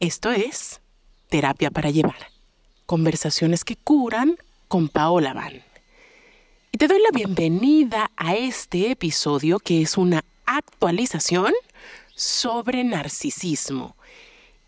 [0.00, 0.80] Esto es
[1.28, 2.16] Terapia para Llevar.
[2.84, 4.36] Conversaciones que curan
[4.66, 5.62] con Paola Van.
[6.72, 11.52] Y te doy la bienvenida a este episodio que es una actualización
[12.16, 13.94] sobre narcisismo.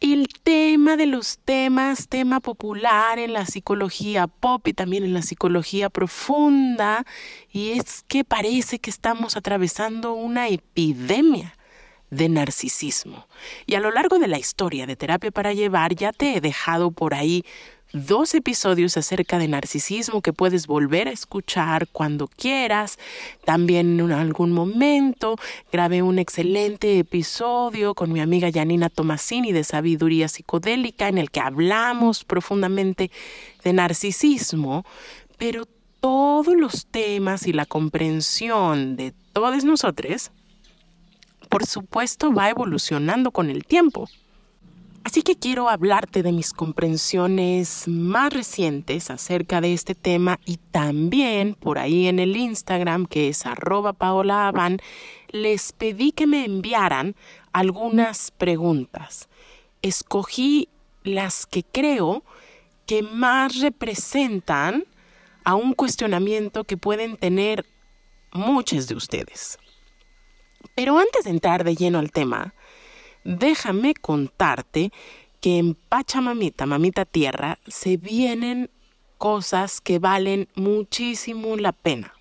[0.00, 5.22] El tema de los temas, tema popular en la psicología pop y también en la
[5.22, 7.04] psicología profunda,
[7.50, 11.55] y es que parece que estamos atravesando una epidemia
[12.10, 13.26] de narcisismo.
[13.66, 16.90] Y a lo largo de la historia de terapia para llevar ya te he dejado
[16.90, 17.44] por ahí
[17.92, 22.98] dos episodios acerca de narcisismo que puedes volver a escuchar cuando quieras.
[23.44, 25.36] También en algún momento
[25.72, 31.40] grabé un excelente episodio con mi amiga Janina Tomasini de Sabiduría Psicodélica en el que
[31.40, 33.10] hablamos profundamente
[33.64, 34.84] de narcisismo,
[35.38, 35.64] pero
[36.00, 40.30] todos los temas y la comprensión de todos nosotros
[41.48, 44.08] por supuesto, va evolucionando con el tiempo.
[45.06, 51.54] Así que quiero hablarte de mis comprensiones más recientes acerca de este tema y también
[51.54, 54.52] por ahí en el Instagram que es arroba paola
[55.28, 57.14] les pedí que me enviaran
[57.52, 59.28] algunas preguntas.
[59.80, 60.68] Escogí
[61.04, 62.24] las que creo
[62.84, 64.86] que más representan
[65.44, 67.64] a un cuestionamiento que pueden tener
[68.32, 69.56] muchos de ustedes.
[70.74, 72.54] Pero antes de entrar de lleno al tema,
[73.24, 74.92] déjame contarte
[75.40, 78.70] que en Pachamamita, Mamita Tierra, se vienen
[79.18, 82.14] cosas que valen muchísimo la pena.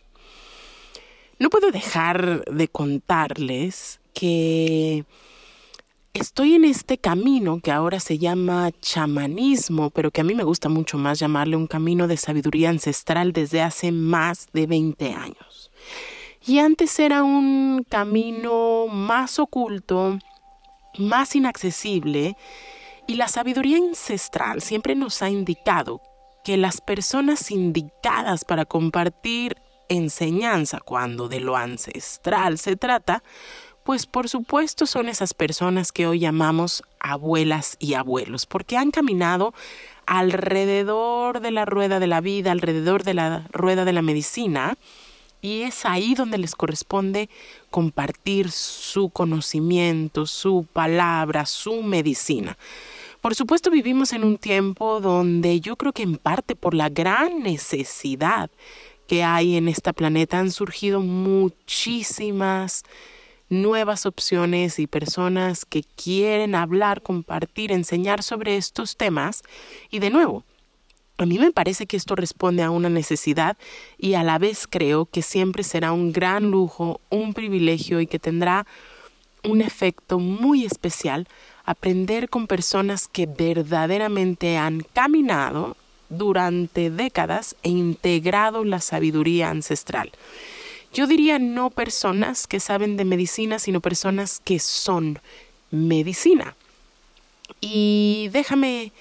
[1.39, 5.03] No puedo dejar de contarles que
[6.13, 10.69] estoy en este camino que ahora se llama chamanismo, pero que a mí me gusta
[10.69, 15.71] mucho más llamarle un camino de sabiduría ancestral desde hace más de 20 años.
[16.47, 20.19] Y antes era un camino más oculto,
[20.99, 22.37] más inaccesible,
[23.07, 26.01] y la sabiduría ancestral siempre nos ha indicado
[26.43, 29.57] que las personas indicadas para compartir
[29.89, 33.23] enseñanza cuando de lo ancestral se trata,
[33.83, 39.53] pues por supuesto son esas personas que hoy llamamos abuelas y abuelos, porque han caminado
[40.05, 44.77] alrededor de la rueda de la vida, alrededor de la rueda de la medicina,
[45.41, 47.29] y es ahí donde les corresponde
[47.69, 52.57] compartir su conocimiento, su palabra, su medicina.
[53.21, 57.41] Por supuesto vivimos en un tiempo donde yo creo que en parte por la gran
[57.41, 58.49] necesidad
[59.07, 62.83] que hay en este planeta han surgido muchísimas
[63.49, 69.43] nuevas opciones y personas que quieren hablar, compartir, enseñar sobre estos temas.
[69.89, 70.43] Y de nuevo,
[71.17, 73.57] a mí me parece que esto responde a una necesidad
[73.97, 78.19] y a la vez creo que siempre será un gran lujo, un privilegio y que
[78.19, 78.65] tendrá
[79.43, 81.27] un efecto muy especial
[81.63, 85.77] aprender con personas que verdaderamente han caminado
[86.09, 90.11] durante décadas e integrado la sabiduría ancestral.
[90.93, 95.19] Yo diría no personas que saben de medicina, sino personas que son
[95.71, 96.55] medicina.
[97.61, 98.91] Y déjame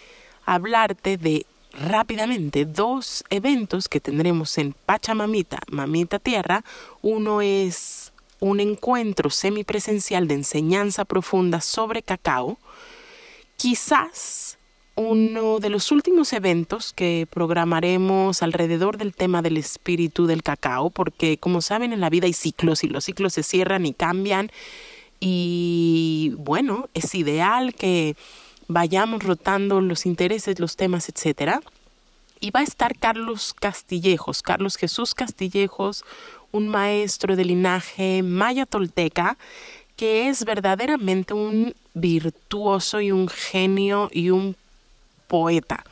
[0.44, 1.46] hablarte de
[1.80, 6.64] rápidamente dos eventos que tendremos en Pachamamita, Mamita Tierra.
[7.02, 12.58] Uno es un encuentro semipresencial de enseñanza profunda sobre cacao.
[13.56, 14.58] Quizás
[14.96, 21.38] uno de los últimos eventos que programaremos alrededor del tema del espíritu del cacao, porque
[21.38, 24.50] como saben en la vida hay ciclos y los ciclos se cierran y cambian.
[25.20, 28.14] Y bueno, es ideal que
[28.68, 31.60] vayamos rotando los intereses, los temas, etcétera.
[32.40, 36.04] Y va a estar Carlos Castillejos, Carlos Jesús Castillejos,
[36.52, 39.36] un maestro de linaje maya tolteca,
[39.96, 44.56] que es verdaderamente un virtuoso y un genio y un
[45.26, 45.84] poeta.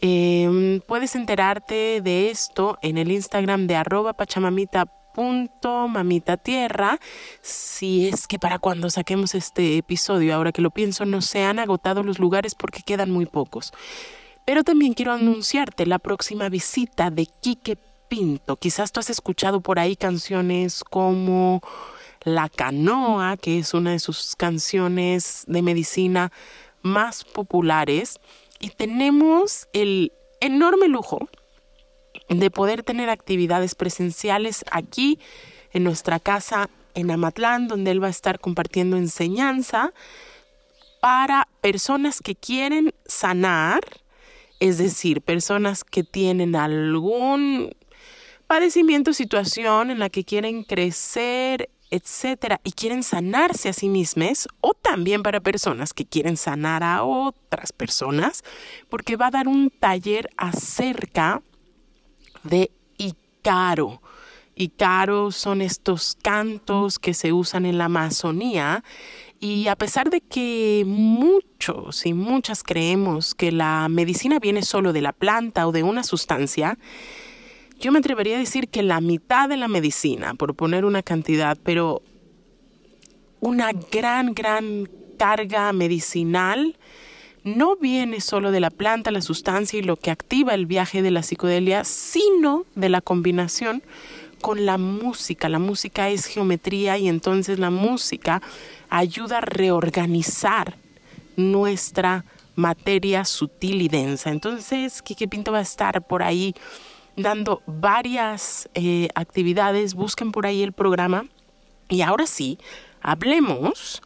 [0.00, 6.98] Em, puedes enterarte de esto en el Instagram de arroba pachamamita punto mamita tierra.
[7.40, 11.58] Si es que para cuando saquemos este episodio ahora que lo pienso no se han
[11.58, 13.72] agotado los lugares porque quedan muy pocos.
[14.44, 17.76] Pero también quiero anunciarte la próxima visita de Quique
[18.08, 18.56] Pinto.
[18.56, 21.60] Quizás tú has escuchado por ahí canciones como
[22.24, 26.32] La Canoa que es una de sus canciones de medicina
[26.82, 28.18] más populares.
[28.58, 31.28] Y tenemos el enorme lujo
[32.38, 35.18] de poder tener actividades presenciales aquí
[35.72, 39.92] en nuestra casa en Amatlán, donde él va a estar compartiendo enseñanza
[41.00, 43.80] para personas que quieren sanar,
[44.60, 47.74] es decir, personas que tienen algún
[48.46, 54.72] padecimiento, situación en la que quieren crecer etcétera, y quieren sanarse a sí mismos, o
[54.72, 58.42] también para personas que quieren sanar a otras personas,
[58.88, 61.42] porque va a dar un taller acerca
[62.42, 64.02] de Icaro.
[64.54, 68.84] Icaro son estos cantos que se usan en la Amazonía
[69.40, 75.00] y a pesar de que muchos y muchas creemos que la medicina viene solo de
[75.00, 76.78] la planta o de una sustancia,
[77.80, 81.58] yo me atrevería a decir que la mitad de la medicina, por poner una cantidad,
[81.64, 82.02] pero
[83.40, 86.78] una gran, gran carga medicinal,
[87.44, 91.10] no viene solo de la planta, la sustancia y lo que activa el viaje de
[91.10, 93.82] la psicodelia, sino de la combinación
[94.40, 95.48] con la música.
[95.48, 98.42] La música es geometría y entonces la música
[98.90, 100.76] ayuda a reorganizar
[101.36, 102.24] nuestra
[102.54, 104.30] materia sutil y densa.
[104.30, 106.54] Entonces, Kike Pinto va a estar por ahí
[107.16, 109.94] dando varias eh, actividades.
[109.94, 111.24] Busquen por ahí el programa.
[111.88, 112.58] Y ahora sí,
[113.00, 114.02] hablemos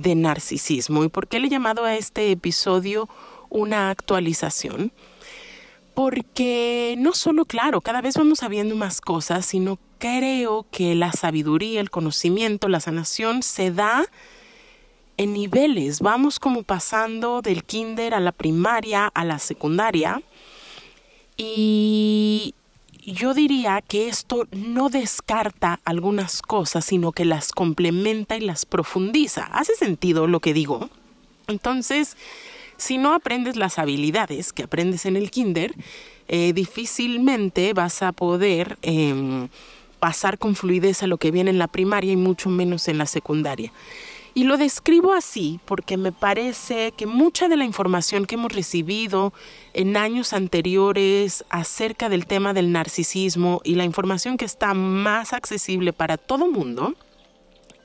[0.00, 1.04] de narcisismo.
[1.04, 3.08] ¿Y por qué le he llamado a este episodio
[3.48, 4.92] una actualización?
[6.00, 11.80] porque no solo, claro, cada vez vamos sabiendo más cosas, sino creo que la sabiduría,
[11.80, 14.06] el conocimiento, la sanación se da
[15.18, 16.00] en niveles.
[16.00, 20.22] Vamos como pasando del kinder a la primaria, a la secundaria.
[21.36, 22.54] Y
[23.12, 29.44] yo diría que esto no descarta algunas cosas, sino que las complementa y las profundiza.
[29.52, 30.90] ¿Hace sentido lo que digo?
[31.48, 32.16] Entonces,
[32.76, 35.74] si no aprendes las habilidades que aprendes en el kinder,
[36.28, 39.48] eh, difícilmente vas a poder em,
[39.98, 43.06] pasar con fluidez a lo que viene en la primaria y mucho menos en la
[43.06, 43.72] secundaria.
[44.34, 49.32] Y lo describo así porque me parece que mucha de la información que hemos recibido
[49.72, 55.92] en años anteriores acerca del tema del narcisismo y la información que está más accesible
[55.92, 56.94] para todo mundo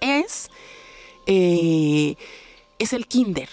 [0.02, 0.50] es,
[1.26, 2.16] eh,
[2.78, 3.50] es el kinder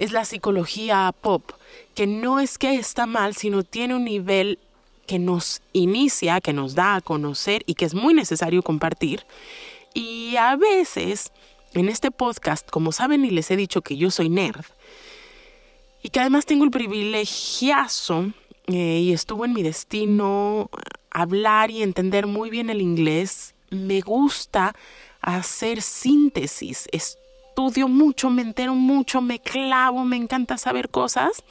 [0.00, 1.52] es la psicología pop,
[1.94, 4.58] que no es que está mal, sino tiene un nivel
[5.06, 9.26] que nos inicia, que nos da a conocer y que es muy necesario compartir.
[9.92, 11.32] Y a veces,
[11.74, 14.64] en este podcast, como saben y les he dicho que yo soy nerd,
[16.02, 18.32] y que además tengo el privilegiazo,
[18.66, 20.70] eh, y estuvo en mi destino,
[21.10, 24.74] hablar y entender muy bien el inglés, me gusta
[25.20, 31.44] hacer síntesis, estudio mucho, me entero mucho, me clavo, me encanta saber cosas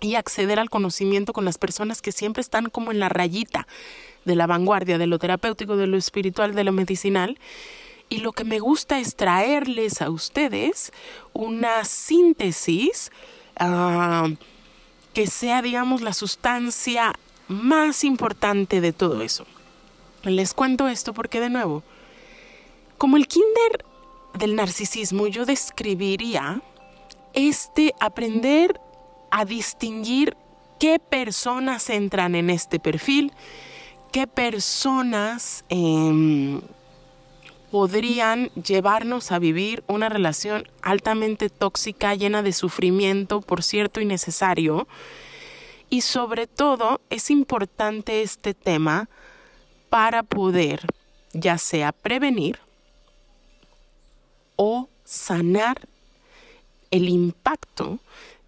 [0.00, 3.66] y acceder al conocimiento con las personas que siempre están como en la rayita
[4.24, 7.38] de la vanguardia, de lo terapéutico, de lo espiritual, de lo medicinal.
[8.08, 10.92] Y lo que me gusta es traerles a ustedes
[11.32, 13.10] una síntesis
[13.58, 14.28] ah,
[15.12, 17.14] que sea, digamos, la sustancia
[17.48, 19.46] más importante de todo eso.
[20.22, 21.82] Les cuento esto porque, de nuevo,
[22.98, 23.84] como el kinder
[24.38, 26.62] del narcisismo yo describiría
[27.34, 28.80] este aprender
[29.30, 30.36] a distinguir
[30.78, 33.32] qué personas entran en este perfil,
[34.12, 36.60] qué personas em,
[37.74, 44.86] podrían llevarnos a vivir una relación altamente tóxica, llena de sufrimiento, por cierto, innecesario.
[45.90, 49.08] Y sobre todo es importante este tema
[49.90, 50.86] para poder
[51.32, 52.60] ya sea prevenir
[54.54, 55.88] o sanar
[56.92, 57.98] el impacto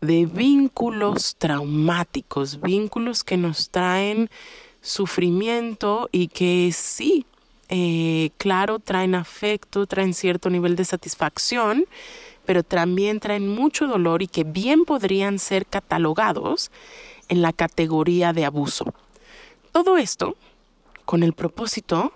[0.01, 4.31] de vínculos traumáticos, vínculos que nos traen
[4.83, 7.27] sufrimiento y que sí,
[7.69, 11.85] eh, claro, traen afecto, traen cierto nivel de satisfacción,
[12.45, 16.71] pero también traen mucho dolor y que bien podrían ser catalogados
[17.29, 18.95] en la categoría de abuso.
[19.73, 20.37] Todo esto
[21.05, 22.13] con el propósito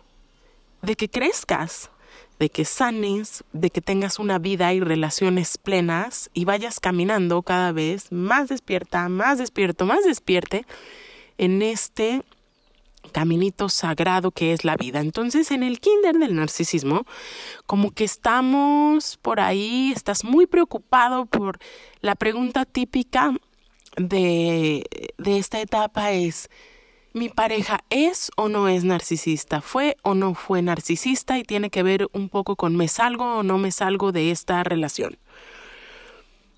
[0.82, 1.90] de que crezcas,
[2.38, 7.72] de que sanes, de que tengas una vida y relaciones plenas y vayas caminando cada
[7.72, 10.64] vez más despierta, más despierto, más despierte
[11.38, 12.22] en este
[13.12, 15.00] caminito sagrado que es la vida.
[15.00, 17.06] Entonces, en el kinder del narcisismo,
[17.66, 21.58] como que estamos por ahí, estás muy preocupado por
[22.00, 23.34] la pregunta típica
[23.96, 24.84] de,
[25.18, 26.48] de esta etapa es,
[27.12, 31.82] mi pareja es o no es narcisista, fue o no fue narcisista y tiene que
[31.82, 35.18] ver un poco con me salgo o no me salgo de esta relación.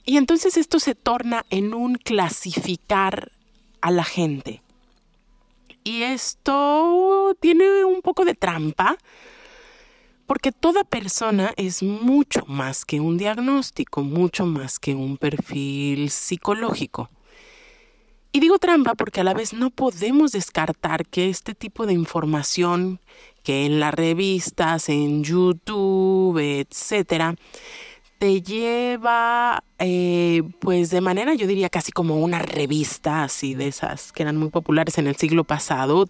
[0.05, 3.33] Y entonces esto se torna en un clasificar
[3.81, 4.62] a la gente.
[5.85, 8.97] Y esto tiene un poco de trampa,
[10.27, 17.11] porque toda persona es mucho más que un diagnóstico, mucho más que un perfil psicológico.
[18.35, 22.99] Y digo trampa porque a la vez no podemos descartar que este tipo de información
[23.43, 27.35] que en las revistas, en YouTube, etcétera,
[28.23, 34.13] te lleva, eh, pues de manera, yo diría casi como una revista así de esas
[34.13, 36.09] que eran muy populares en el siglo pasado,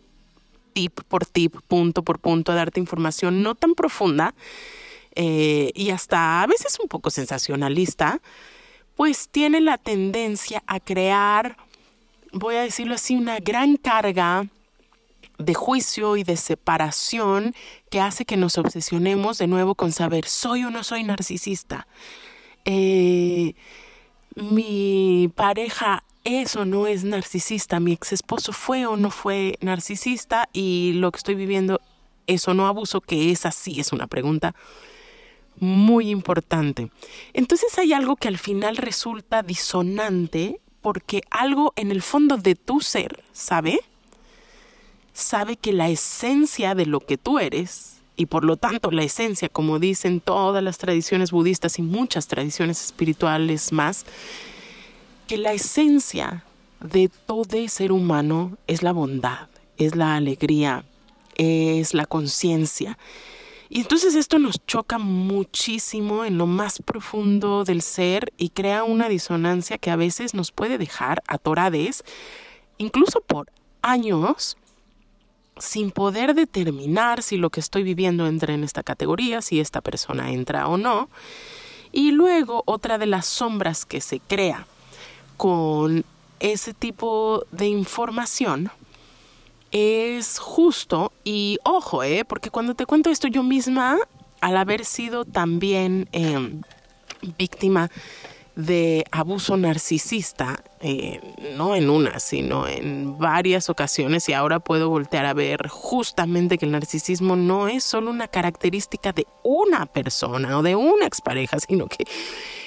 [0.75, 4.35] tip por tip, punto por punto, a darte información no tan profunda
[5.14, 8.21] eh, y hasta a veces un poco sensacionalista,
[8.95, 11.57] pues tiene la tendencia a crear,
[12.31, 14.49] voy a decirlo así, una gran carga
[15.43, 17.55] de juicio y de separación
[17.91, 21.87] que hace que nos obsesionemos de nuevo con saber, ¿soy o no soy narcisista?
[22.65, 23.55] Eh,
[24.35, 30.49] mi pareja es o no es narcisista, mi ex esposo fue o no fue narcisista
[30.53, 31.81] y lo que estoy viviendo
[32.27, 34.55] es o no abuso, que es así, es una pregunta
[35.59, 36.91] muy importante.
[37.33, 42.81] Entonces hay algo que al final resulta disonante porque algo en el fondo de tu
[42.81, 43.81] ser, ¿sabe?
[45.12, 49.49] Sabe que la esencia de lo que tú eres, y por lo tanto la esencia,
[49.49, 54.04] como dicen todas las tradiciones budistas y muchas tradiciones espirituales más,
[55.26, 56.45] que la esencia
[56.81, 60.85] de todo ser humano es la bondad, es la alegría,
[61.37, 62.99] es la conciencia.
[63.69, 69.09] Y entonces esto nos choca muchísimo en lo más profundo del ser y crea una
[69.09, 72.04] disonancia que a veces nos puede dejar atorades,
[72.76, 73.50] incluso por
[73.81, 74.59] años,
[75.59, 80.33] sin poder determinar si lo que estoy viviendo entra en esta categoría, si esta persona
[80.33, 81.09] entra o no.
[81.93, 84.67] Y luego otra de las sombras que se crea
[85.37, 86.05] con
[86.41, 88.71] ese tipo de información
[89.71, 92.25] es justo y ojo, ¿eh?
[92.25, 93.99] porque cuando te cuento esto yo misma,
[94.41, 96.63] al haber sido también em,
[97.39, 97.91] víctima
[98.55, 101.21] de abuso narcisista, eh,
[101.57, 106.67] no en una, sino en varias ocasiones, y ahora puedo voltear a ver justamente que
[106.67, 111.87] el narcisismo no es solo una característica de una persona o de una expareja, sino
[111.87, 112.05] que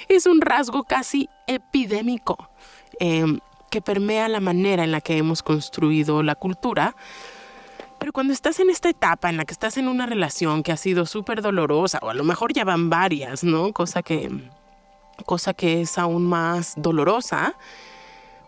[0.08, 2.50] es un rasgo casi epidémico
[2.98, 3.38] em,
[3.70, 6.96] que permea la manera en la que hemos construido la cultura.
[7.98, 10.76] Pero cuando estás en esta etapa en la que estás en una relación que ha
[10.76, 13.72] sido súper dolorosa, o a lo mejor ya van varias, ¿no?
[13.72, 14.30] Cosa que
[15.24, 17.54] cosa que es aún más dolorosa,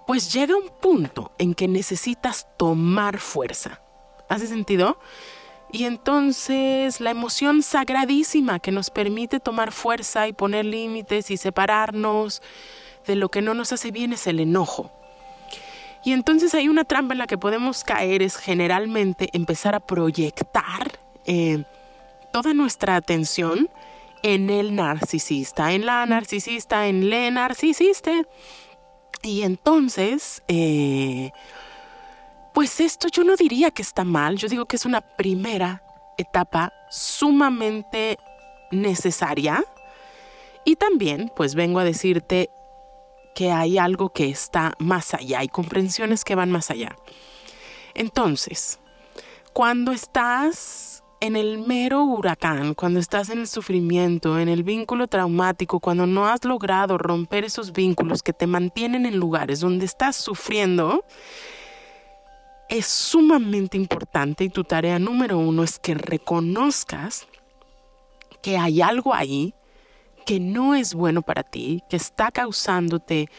[0.07, 3.81] pues llega un punto en que necesitas tomar fuerza.
[4.29, 4.99] ¿Hace sentido?
[5.71, 12.43] Y entonces la emoción sagradísima que nos permite tomar fuerza y poner límites y separarnos
[13.07, 14.91] de lo que no nos hace bien es el enojo.
[16.05, 20.99] Y entonces hay una trampa en la que podemos caer, es generalmente empezar a proyectar
[21.27, 21.65] eh,
[22.33, 23.69] toda nuestra atención
[24.23, 28.27] en el narcisista, en la narcisista, en le narcisiste.
[29.23, 31.31] Y entonces, eh,
[32.55, 35.83] pues esto yo no diría que está mal, yo digo que es una primera
[36.17, 38.19] etapa sumamente
[38.71, 39.65] necesaria.
[40.65, 42.51] Y también, pues vengo a decirte
[43.35, 46.97] que hay algo que está más allá, hay comprensiones que van más allá.
[47.95, 48.81] Entonces,
[49.53, 55.81] cuando estás en el mero huracán, cuando estás en el sufrimiento, en el vínculo traumático,
[55.81, 61.05] cuando no has logrado romper esos vínculos que te mantienen en lugares donde estás sufriendo,
[62.69, 67.27] es sumamente importante y tu tarea número uno es que reconozcas
[68.43, 69.55] que hay algo ahí
[70.25, 73.31] que no es bueno para ti, que está causándote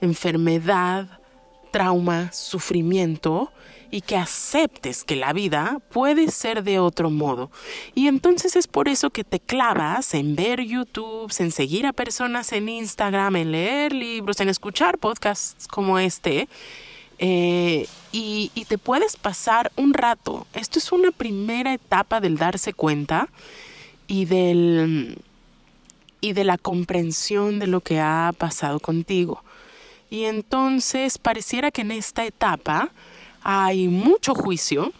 [0.00, 1.20] enfermedad,
[1.72, 3.52] trauma, sufrimiento
[3.90, 7.50] y que aceptes que la vida puede ser de otro modo.
[7.94, 12.52] Y entonces es por eso que te clavas en ver YouTube, en seguir a personas
[12.52, 16.48] en Instagram, en leer libros, en escuchar podcasts como este.
[17.18, 20.46] Eh, y, y te puedes pasar un rato.
[20.54, 23.28] Esto es una primera etapa del darse cuenta
[24.06, 25.18] y del
[26.20, 29.42] y de la comprensión de lo que ha pasado contigo.
[30.10, 32.90] Y entonces pareciera que en esta etapa
[33.42, 34.92] hay mucho juicio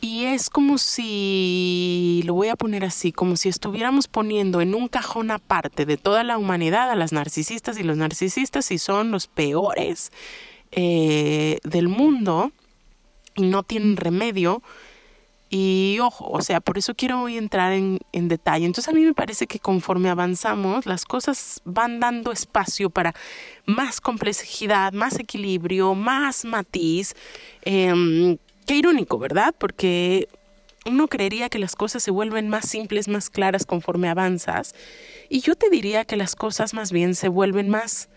[0.00, 4.88] y es como si, lo voy a poner así, como si estuviéramos poniendo en un
[4.88, 9.28] cajón aparte de toda la humanidad a las narcisistas y los narcisistas y son los
[9.28, 10.10] peores
[10.72, 12.50] eh, del mundo
[13.36, 14.60] y no tienen remedio
[15.54, 18.64] y ojo, o sea, por eso quiero hoy entrar en, detalle.
[18.64, 23.14] Entonces a mí me parece que conforme avanzamos, las cosas van dando espacio para
[23.66, 27.14] más complejidad, más equilibrio, más matiz.
[27.66, 29.54] Em, qué irónico, ¿verdad?
[29.58, 30.26] Porque
[30.86, 34.74] uno creería que las cosas se vuelven más simples, más claras conforme avanzas.
[35.28, 38.08] Y yo te diría que las cosas más bien se vuelven más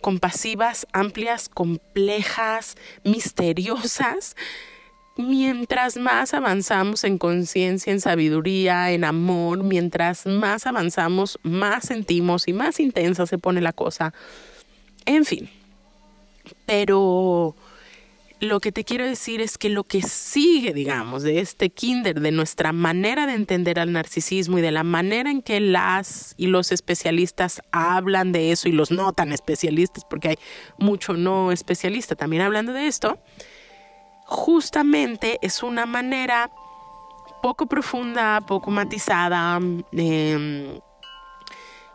[0.00, 4.36] compasivas, amplias, complejas, misteriosas
[5.20, 12.52] mientras más avanzamos en conciencia, en sabiduría, en amor, mientras más avanzamos, más sentimos y
[12.52, 14.12] más intensa se pone la cosa.
[15.06, 15.48] En fin,
[16.66, 17.54] pero
[18.40, 22.32] lo que te quiero decir es que lo que sigue, digamos, de este kinder, de
[22.32, 26.72] nuestra manera de entender al narcisismo y de la manera en que las y los
[26.72, 30.38] especialistas hablan de eso y los no tan especialistas, porque hay
[30.78, 33.18] mucho no especialista también hablando de esto,
[34.30, 36.50] justamente es una manera
[37.42, 39.58] poco profunda, poco matizada,
[39.92, 40.80] eh,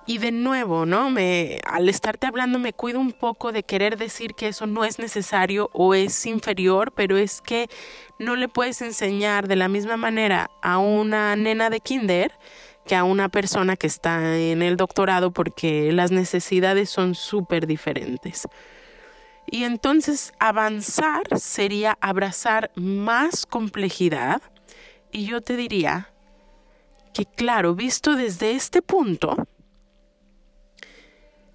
[0.05, 1.09] y de nuevo, ¿no?
[1.09, 4.99] Me, al estarte hablando me cuido un poco de querer decir que eso no es
[4.99, 7.69] necesario o es inferior, pero es que
[8.19, 12.33] no le puedes enseñar de la misma manera a una nena de kinder
[12.85, 18.47] que a una persona que está en el doctorado porque las necesidades son súper diferentes.
[19.47, 24.41] Y entonces avanzar sería abrazar más complejidad
[25.11, 26.11] y yo te diría
[27.13, 29.47] que claro, visto desde este punto,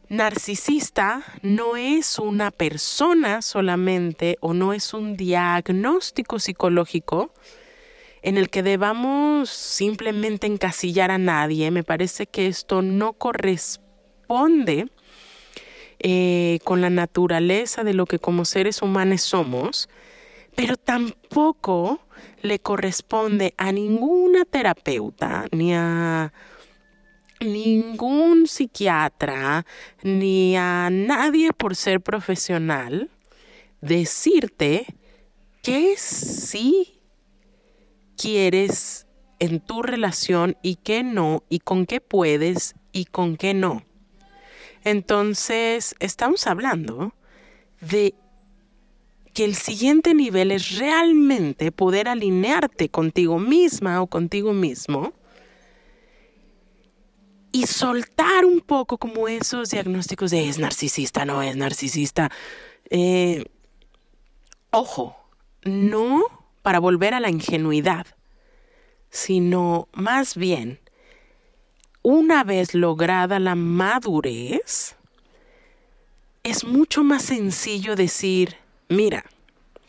[0.08, 7.32] narcisista no es una persona solamente o no es un diagnóstico psicológico
[8.22, 11.70] en el que debamos simplemente encasillar a nadie.
[11.70, 14.90] Me parece que esto no corresponde
[16.00, 19.88] eh, con la naturaleza de lo que como seres humanos somos,
[20.54, 22.00] pero tampoco
[22.42, 26.32] le corresponde a ninguna terapeuta ni a
[27.40, 29.64] ningún psiquiatra
[30.02, 33.10] ni a nadie por ser profesional
[33.80, 34.86] decirte
[35.62, 37.00] que sí
[38.16, 39.06] quieres
[39.38, 43.82] en tu relación y qué no, y con qué puedes y con qué no.
[44.84, 47.14] Entonces, estamos hablando
[47.80, 48.14] de
[49.32, 55.12] que el siguiente nivel es realmente poder alinearte contigo misma o contigo mismo
[57.52, 62.30] y soltar un poco como esos diagnósticos de es narcisista, no es narcisista.
[62.90, 63.44] Eh,
[64.70, 65.16] ojo,
[65.62, 66.22] no
[66.62, 68.06] para volver a la ingenuidad,
[69.10, 70.79] sino más bien,
[72.02, 74.96] una vez lograda la madurez,
[76.42, 78.56] es mucho más sencillo decir,
[78.88, 79.24] mira,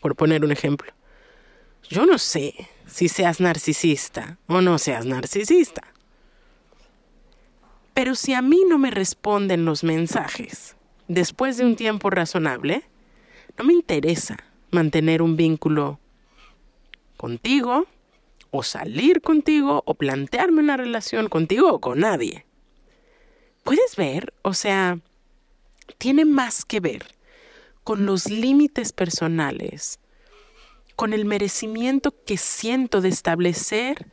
[0.02, 0.92] por poner un ejemplo,
[1.90, 5.82] yo no sé si seas narcisista o no seas narcisista.
[7.94, 10.76] Pero si a mí no me responden los mensajes
[11.08, 12.84] después de un tiempo razonable,
[13.58, 14.38] no me interesa
[14.72, 16.00] mantener un vínculo
[17.18, 17.86] contigo
[18.52, 22.46] o salir contigo o plantearme una relación contigo o con nadie.
[23.64, 24.34] ¿Puedes ver?
[24.42, 25.00] O sea,
[25.98, 27.06] tiene más que ver
[27.84, 30.00] con los límites personales,
[30.96, 34.06] con el merecimiento que siento de establecer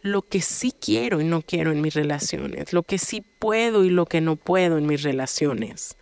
[0.00, 3.90] lo que sí quiero y no quiero en mis relaciones, lo que sí puedo y
[3.90, 5.96] lo que no puedo en mis relaciones.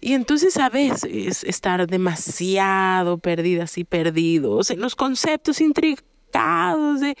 [0.00, 5.60] Y entonces a veces estar demasiado perdidas y perdidos en los conceptos
[6.34, 7.16] de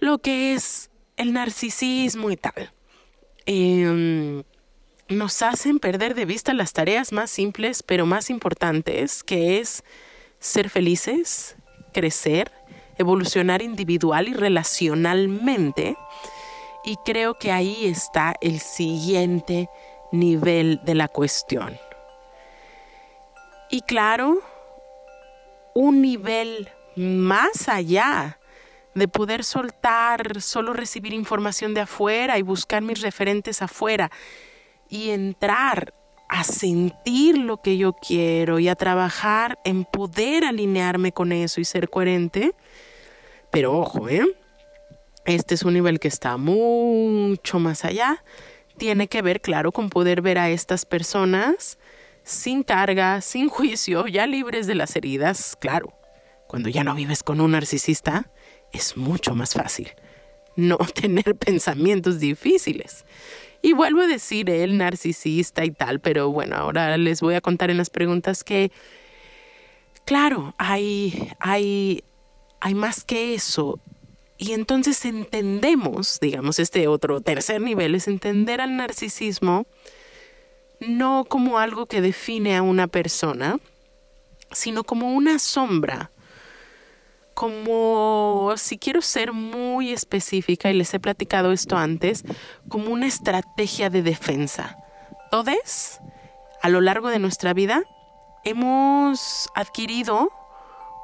[0.00, 2.72] lo que es el narcisismo y tal,
[3.46, 4.42] em,
[5.08, 9.84] nos hacen perder de vista las tareas más simples pero más importantes, que es
[10.40, 11.56] ser felices,
[11.92, 12.50] crecer,
[12.98, 15.96] evolucionar individual y relacionalmente.
[16.84, 19.68] Y creo que ahí está el siguiente
[20.10, 21.78] nivel de la cuestión.
[23.70, 24.40] Y claro,
[25.74, 28.38] un nivel más allá
[28.94, 34.10] de poder soltar, solo recibir información de afuera y buscar mis referentes afuera
[34.88, 35.94] y entrar
[36.28, 41.64] a sentir lo que yo quiero y a trabajar en poder alinearme con eso y
[41.64, 42.54] ser coherente.
[43.50, 44.24] Pero ojo, ¿eh?
[45.24, 48.24] Este es un nivel que está mucho más allá.
[48.78, 51.78] Tiene que ver, claro, con poder ver a estas personas
[52.24, 55.56] sin carga, sin juicio, ya libres de las heridas.
[55.60, 55.92] Claro,
[56.52, 58.30] cuando ya no vives con un narcisista,
[58.74, 59.88] es mucho más fácil
[60.54, 63.06] no tener pensamientos difíciles.
[63.62, 67.70] Y vuelvo a decir el narcisista y tal, pero bueno, ahora les voy a contar
[67.70, 68.70] en las preguntas que,
[70.04, 72.04] claro, hay, hay,
[72.60, 73.80] hay más que eso.
[74.36, 79.66] Y entonces entendemos, digamos, este otro tercer nivel es entender al narcisismo
[80.80, 83.58] no como algo que define a una persona,
[84.50, 86.10] sino como una sombra
[87.34, 92.24] como, si quiero ser muy específica, y les he platicado esto antes,
[92.68, 94.78] como una estrategia de defensa.
[95.30, 96.00] Todos,
[96.62, 97.82] a lo largo de nuestra vida,
[98.44, 100.30] hemos adquirido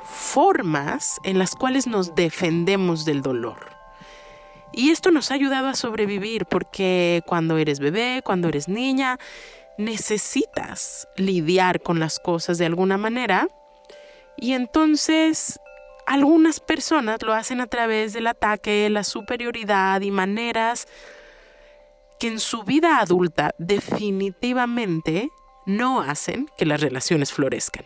[0.02, 3.76] formas en las cuales nos defendemos del dolor.
[4.72, 9.18] Y esto nos ha ayudado a sobrevivir porque cuando eres bebé, cuando eres niña,
[9.78, 13.48] necesitas lidiar con las cosas de alguna manera.
[14.36, 15.58] Y entonces
[16.08, 20.88] algunas personas lo hacen a través del ataque, la superioridad y maneras
[22.18, 25.30] que en su vida adulta definitivamente
[25.66, 27.84] no hacen que las relaciones florezcan.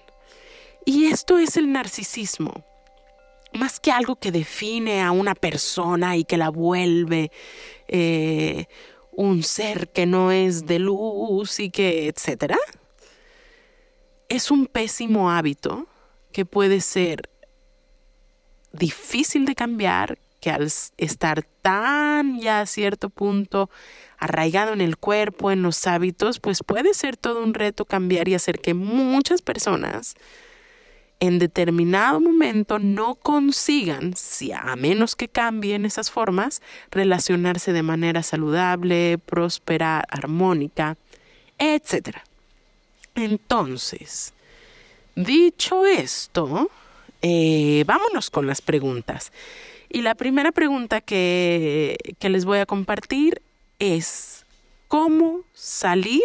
[0.85, 2.65] Y esto es el narcisismo.
[3.55, 7.33] Más que algo que define a una persona y que la vuelve
[7.89, 8.67] eh,
[9.11, 12.57] un ser que no es de luz y que, etcétera,
[14.29, 15.89] es un pésimo hábito
[16.33, 17.32] que puede ser
[18.73, 23.71] difícil de cambiar, que al estar tan ya a cierto punto
[24.19, 28.35] arraigado en el cuerpo, en los hábitos, pues puede ser todo un reto cambiar y
[28.35, 30.17] hacer que muchas personas
[31.23, 38.25] en determinado momento no consigan, si a menos que cambien esas formas, relacionarse de manera
[38.25, 40.97] saludable, próspera, armónica,
[41.59, 42.17] etc.
[43.15, 44.35] Entonces,
[45.15, 46.69] dicho esto,
[47.23, 49.33] eh, vámonos con las preguntas.
[49.89, 53.43] Y la primera pregunta que, que les voy a compartir
[53.79, 54.45] es,
[54.89, 56.23] ¿cómo salir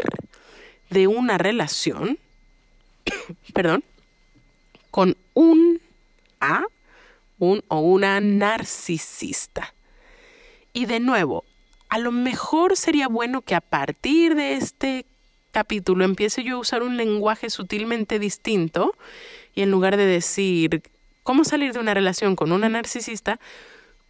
[0.89, 2.17] de una relación?
[3.53, 3.83] perdón
[4.97, 5.79] con un
[6.39, 6.63] A,
[7.37, 9.75] un o una narcisista.
[10.73, 11.43] Y de nuevo,
[11.89, 15.05] a lo mejor sería bueno que a partir de este
[15.57, 18.95] capítulo empiece yo a usar un lenguaje sutilmente distinto
[19.55, 20.83] y en lugar de decir
[21.23, 23.39] cómo salir de una relación con una narcisista,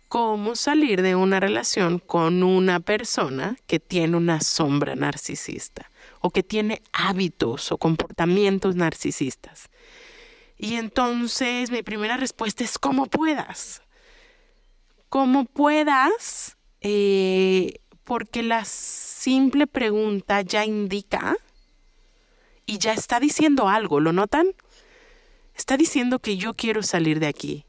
[0.09, 6.43] cómo salir de una relación con una persona que tiene una sombra narcisista o que
[6.43, 9.69] tiene hábitos o comportamientos narcisistas.
[10.57, 13.83] Y entonces mi primera respuesta es como puedas.
[15.07, 21.35] Como puedas, eh, porque la simple pregunta ya indica
[22.65, 24.47] y ya está diciendo algo, ¿lo notan?
[25.53, 27.65] Está diciendo que yo quiero salir de aquí.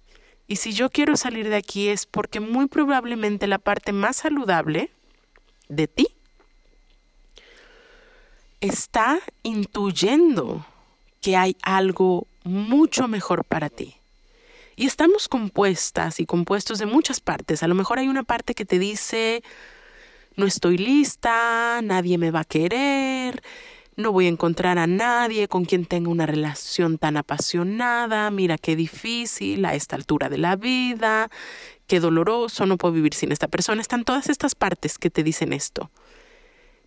[0.46, 4.92] Y si yo quiero salir de aquí es porque muy probablemente la parte más saludable
[5.68, 6.06] de ti
[8.60, 10.64] está intuyendo
[11.20, 13.96] que hay algo mucho mejor para ti.
[14.76, 17.64] Y estamos compuestas y compuestos de muchas partes.
[17.64, 19.42] A lo mejor hay una parte que te dice,
[20.38, 23.42] no estoy lista, nadie me va a querer,
[23.96, 28.76] no voy a encontrar a nadie con quien tenga una relación tan apasionada, mira qué
[28.76, 31.28] difícil a esta altura de la vida,
[31.88, 33.80] qué doloroso, no puedo vivir sin esta persona.
[33.80, 35.90] Están todas estas partes que te dicen esto.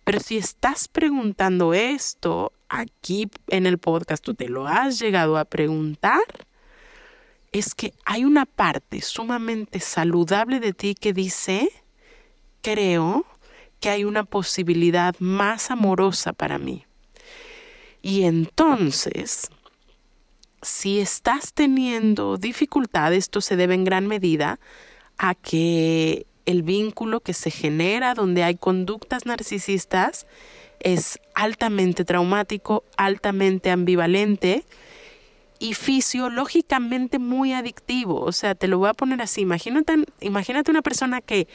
[0.04, 5.44] Pero si estás preguntando esto aquí en el podcast, tú te lo has llegado a
[5.44, 6.22] preguntar,
[7.52, 11.68] es que hay una parte sumamente saludable de ti que dice,
[12.62, 13.26] creo
[13.82, 16.86] que hay una posibilidad más amorosa para mí.
[18.00, 19.50] Y entonces,
[20.62, 24.60] si estás teniendo dificultades, esto se debe en gran medida
[25.18, 30.26] a que el vínculo que se genera donde hay conductas narcisistas
[30.78, 34.64] es altamente traumático, altamente ambivalente
[35.58, 38.20] y fisiológicamente muy adictivo.
[38.20, 39.40] O sea, te lo voy a poner así.
[39.40, 41.48] Imagínate, imagínate una persona que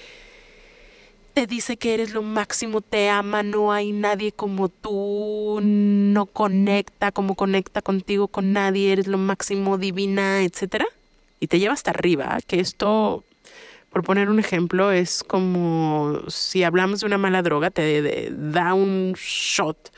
[1.38, 7.12] te dice que eres lo máximo, te ama, no hay nadie como tú, no conecta
[7.12, 10.88] como conecta contigo con nadie, eres lo máximo divina, etcétera.
[11.40, 13.24] Y te lleva hasta arriba, que esto
[13.92, 19.14] por poner un ejemplo, es como si hablamos de una mala droga, te da un
[19.16, 19.94] shot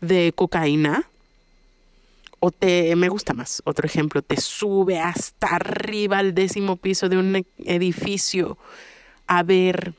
[0.00, 1.08] de cocaína
[2.40, 7.18] o te, me gusta más, otro ejemplo, te sube hasta arriba al décimo piso de
[7.18, 8.58] un edificio
[9.28, 9.94] a ver,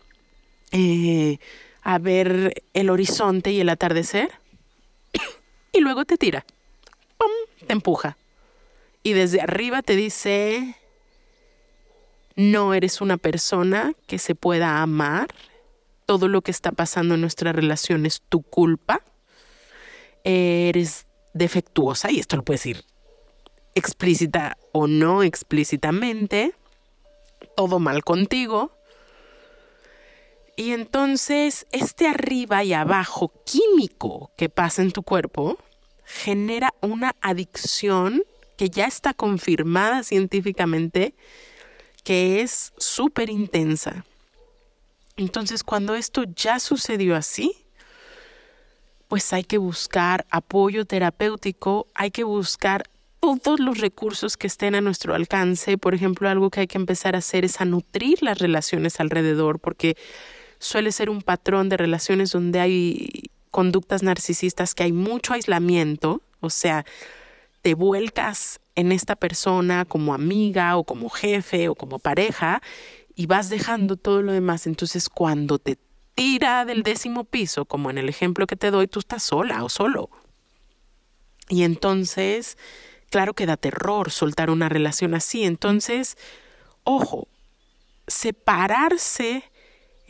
[0.73, 1.37] eh,
[1.81, 4.29] a ver el horizonte y el atardecer
[5.71, 6.45] y luego te tira,
[7.17, 7.29] ¡pum!
[7.65, 8.17] te empuja
[9.01, 10.75] y desde arriba te dice
[12.35, 15.27] no eres una persona que se pueda amar.
[16.05, 19.01] Todo lo que está pasando en nuestra relación es tu culpa.
[20.23, 22.83] Eres defectuosa, y esto lo puedes decir
[23.75, 26.53] explícita o no explícitamente.
[27.55, 28.71] Todo mal contigo.
[30.55, 35.57] Y entonces este arriba y abajo químico que pasa en tu cuerpo
[36.05, 38.23] genera una adicción
[38.57, 41.15] que ya está confirmada científicamente
[42.03, 44.05] que es súper intensa.
[45.15, 47.55] Entonces, cuando esto ya sucedió así,
[49.07, 52.83] pues hay que buscar apoyo terapéutico, hay que buscar
[53.19, 55.77] todos los recursos que estén a nuestro alcance.
[55.77, 59.59] Por ejemplo, algo que hay que empezar a hacer es a nutrir las relaciones alrededor,
[59.59, 59.95] porque
[60.63, 66.49] suele ser un patrón de relaciones donde hay conductas narcisistas que hay mucho aislamiento, o
[66.49, 66.85] sea,
[67.61, 72.61] te vuelcas en esta persona como amiga o como jefe o como pareja
[73.15, 74.65] y vas dejando todo lo demás.
[74.65, 75.77] Entonces, cuando te
[76.15, 79.69] tira del décimo piso, como en el ejemplo que te doy, tú estás sola o
[79.69, 80.09] solo.
[81.49, 82.57] Y entonces,
[83.09, 85.43] claro que da terror soltar una relación así.
[85.43, 86.17] Entonces,
[86.83, 87.27] ojo,
[88.07, 89.43] separarse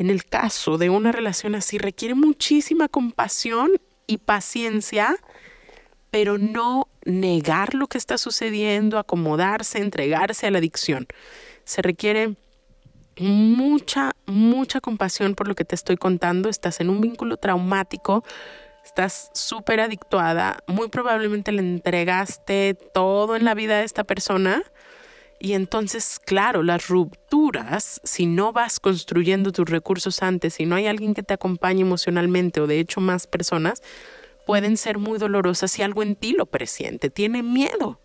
[0.03, 3.71] en el caso de una relación así requiere muchísima compasión
[4.05, 5.15] y paciencia,
[6.11, 11.07] pero no negar lo que está sucediendo, acomodarse, entregarse a la adicción.
[11.63, 12.35] Se requiere
[13.17, 16.49] mucha, mucha compasión por lo que te estoy contando.
[16.49, 18.25] Estás en un vínculo traumático,
[18.83, 24.63] estás súper adictuada, muy probablemente le entregaste todo en la vida a esta persona.
[25.43, 30.87] Y entonces, claro, las rupturas, si no vas construyendo tus recursos antes, si no hay
[30.87, 33.83] alguien que te acompañe emocionalmente o de hecho más personas,
[34.47, 37.99] pueden ser muy dolorosas si algo en ti lo presiente, tiene miedo.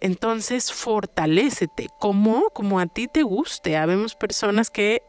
[0.00, 3.76] Entonces, fortalécete, como, como a ti te guste.
[3.76, 5.00] Habemos personas que,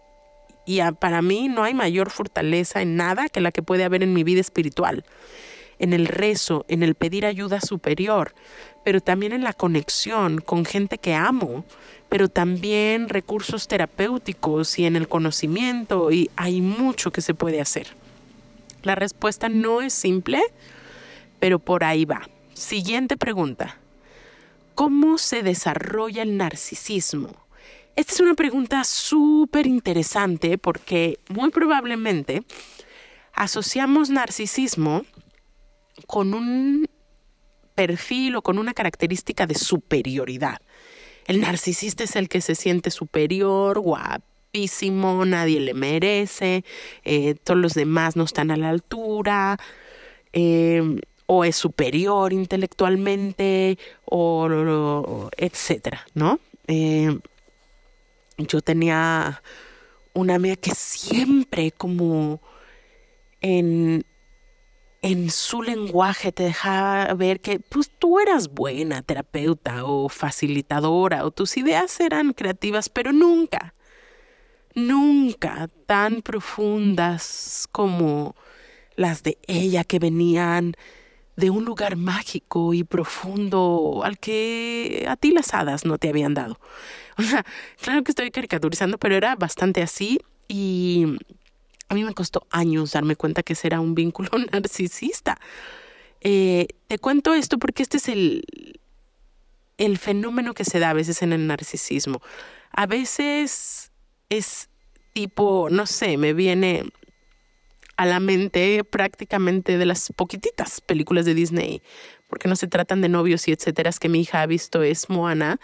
[0.67, 4.13] y para mí no hay mayor fortaleza en nada que la que puede haber en
[4.13, 5.03] mi vida espiritual,
[5.79, 8.35] en el rezo, en el pedir ayuda superior,
[8.83, 11.65] pero también en la conexión con gente que amo,
[12.09, 17.87] pero también recursos terapéuticos y en el conocimiento, y hay mucho que se puede hacer.
[18.83, 20.41] La respuesta no es simple,
[21.39, 22.27] pero por ahí va.
[22.53, 23.77] Siguiente pregunta.
[24.75, 27.29] ¿Cómo se desarrolla el narcisismo?
[27.95, 32.43] Esta es una pregunta súper interesante porque muy probablemente
[33.33, 35.05] asociamos narcisismo
[36.07, 36.87] con un
[37.75, 40.61] perfil o con una característica de superioridad.
[41.25, 46.65] El narcisista es el que se siente superior, guapísimo, nadie le merece,
[47.03, 49.57] eh, todos los demás no están a la altura.
[50.33, 56.39] Eh, o es superior intelectualmente, o, etcétera, ¿no?
[56.67, 57.17] Eh,
[58.37, 59.41] yo tenía
[60.13, 62.41] una amiga que siempre como
[63.41, 64.05] en,
[65.03, 71.31] en su lenguaje te dejaba ver que pues tú eras buena terapeuta o facilitadora o
[71.31, 73.75] tus ideas eran creativas, pero nunca,
[74.73, 78.33] nunca tan profundas como
[78.95, 80.73] las de ella que venían
[81.35, 86.33] de un lugar mágico y profundo al que a ti las hadas no te habían
[86.33, 86.59] dado.
[87.17, 87.45] O sea,
[87.81, 91.17] claro que estoy caricaturizando, pero era bastante así y
[91.93, 95.39] a mí me costó años darme cuenta que ese era un vínculo narcisista.
[96.21, 98.43] Eh, te cuento esto porque este es el,
[99.77, 102.21] el fenómeno que se da a veces en el narcisismo.
[102.71, 103.91] A veces
[104.29, 104.69] es
[105.13, 106.85] tipo, no sé, me viene
[107.95, 111.83] a la mente prácticamente de las poquititas películas de Disney,
[112.27, 115.59] porque no se tratan de novios y etcétera, que mi hija ha visto es Moana.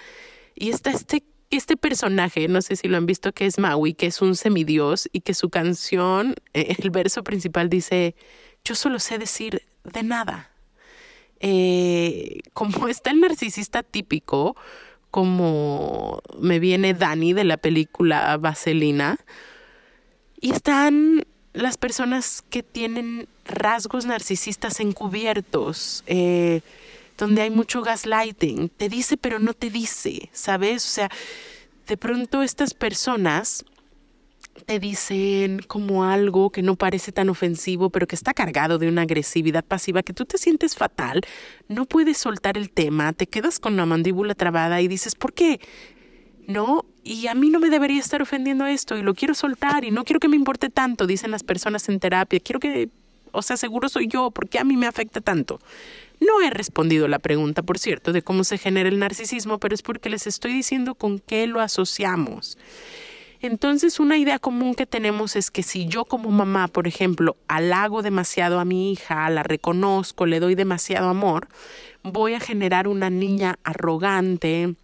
[0.54, 1.24] Y está este,
[1.58, 5.10] este personaje, no sé si lo han visto, que es Maui, que es un semidios
[5.12, 8.16] y que su canción, eh, el verso principal dice,
[8.64, 10.52] yo solo sé decir de nada.
[11.40, 14.56] Eh, como está el narcisista típico,
[15.10, 19.18] como me viene Dani de la película Vaselina,
[20.42, 26.62] y están las personas que tienen rasgos narcisistas encubiertos, eh,
[27.20, 30.86] donde hay mucho gaslighting, te dice pero no te dice, ¿sabes?
[30.86, 31.12] O sea,
[31.88, 33.64] de pronto estas personas
[34.66, 39.04] te dicen como algo que no parece tan ofensivo, pero que está cargado de una
[39.04, 41.22] agresividad pasiva, que tú te sientes fatal,
[41.68, 45.60] no puedes soltar el tema, te quedas con la mandíbula trabada y dices, ¿por qué?
[46.50, 46.84] ¿no?
[47.04, 50.04] Y a mí no me debería estar ofendiendo esto y lo quiero soltar y no
[50.04, 52.40] quiero que me importe tanto, dicen las personas en terapia.
[52.40, 52.90] Quiero que,
[53.32, 55.60] o sea, seguro soy yo, ¿por qué a mí me afecta tanto?
[56.20, 59.82] No he respondido la pregunta, por cierto, de cómo se genera el narcisismo, pero es
[59.82, 62.58] porque les estoy diciendo con qué lo asociamos.
[63.42, 68.02] Entonces, una idea común que tenemos es que si yo como mamá, por ejemplo, halago
[68.02, 71.48] demasiado a mi hija, la reconozco, le doy demasiado amor,
[72.04, 74.76] voy a generar una niña arrogante,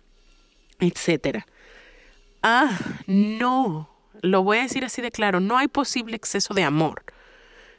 [0.79, 1.45] etcétera.
[2.43, 3.89] Ah, no,
[4.21, 7.03] lo voy a decir así de claro, no hay posible exceso de amor.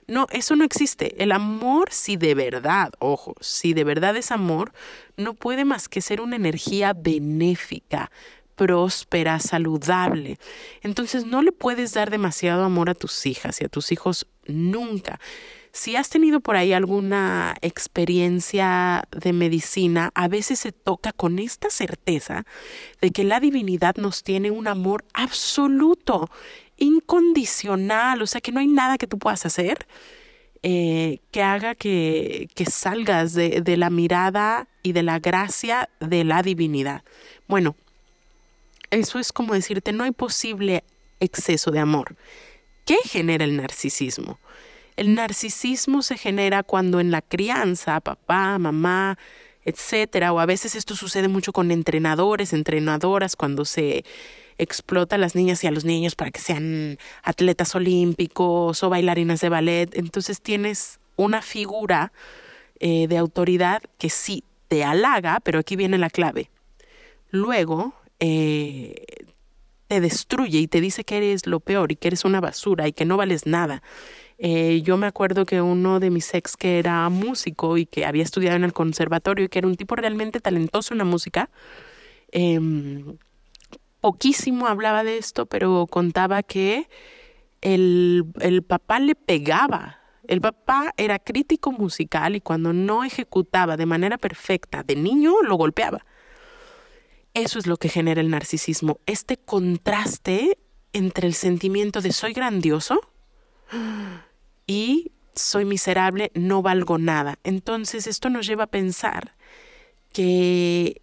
[0.08, 1.20] No, eso no existe.
[1.22, 4.72] El amor, si de verdad, ojo, si de verdad es amor,
[5.16, 8.12] no puede más que ser una energía benéfica,
[8.54, 10.38] próspera, saludable.
[10.82, 15.18] Entonces no le puedes dar demasiado amor a tus hijas y a tus hijos nunca.
[15.72, 21.68] Si has tenido por ahí alguna experiencia de medicina, a veces se toca con esta
[21.68, 22.46] certeza
[23.02, 26.30] de que la divinidad nos tiene un amor absoluto,
[26.78, 29.86] incondicional, o sea que no hay nada que tú puedas hacer
[30.68, 36.42] eh, que haga que, salgas de, de la mirada y de la gracia de la
[36.42, 37.02] divinidad.
[37.46, 37.76] Bueno,
[38.90, 40.82] eso es como decirte, no hay posible
[41.20, 42.16] exceso de amor.
[42.84, 44.40] ¿Qué genera el narcisismo?
[44.96, 49.18] El narcisismo se genera cuando en la crianza, papá, mamá,
[49.64, 54.04] etcétera, o a veces esto sucede mucho con entrenadores, entrenadoras, cuando se
[54.58, 59.40] explota a las niñas y a los niños para que sean atletas olímpicos o bailarinas
[59.40, 59.96] de ballet.
[59.96, 62.12] Entonces tienes una figura
[62.80, 66.50] eh, de autoridad que sí te halaga, pero aquí viene la clave.
[67.30, 69.04] Luego eh,
[69.88, 72.92] te destruye y te dice que eres lo peor y que eres una basura y
[72.92, 73.82] que no vales nada
[74.38, 78.22] eh, yo me acuerdo que uno de mis ex que era músico y que había
[78.22, 81.48] estudiado en el conservatorio y que era un tipo realmente talentoso en la música,
[82.32, 83.16] em,
[84.06, 86.88] poquísimo hablaba de esto, pero contaba que
[87.60, 89.98] el, el papá le pegaba.
[90.28, 95.56] El papá era crítico musical y cuando no ejecutaba de manera perfecta de niño, lo
[95.56, 96.06] golpeaba.
[97.34, 100.56] Eso es lo que genera el narcisismo, este contraste
[100.92, 103.00] entre el sentimiento de soy grandioso
[104.68, 107.40] y soy miserable, no valgo nada.
[107.42, 109.34] Entonces esto nos lleva a pensar
[110.12, 111.02] que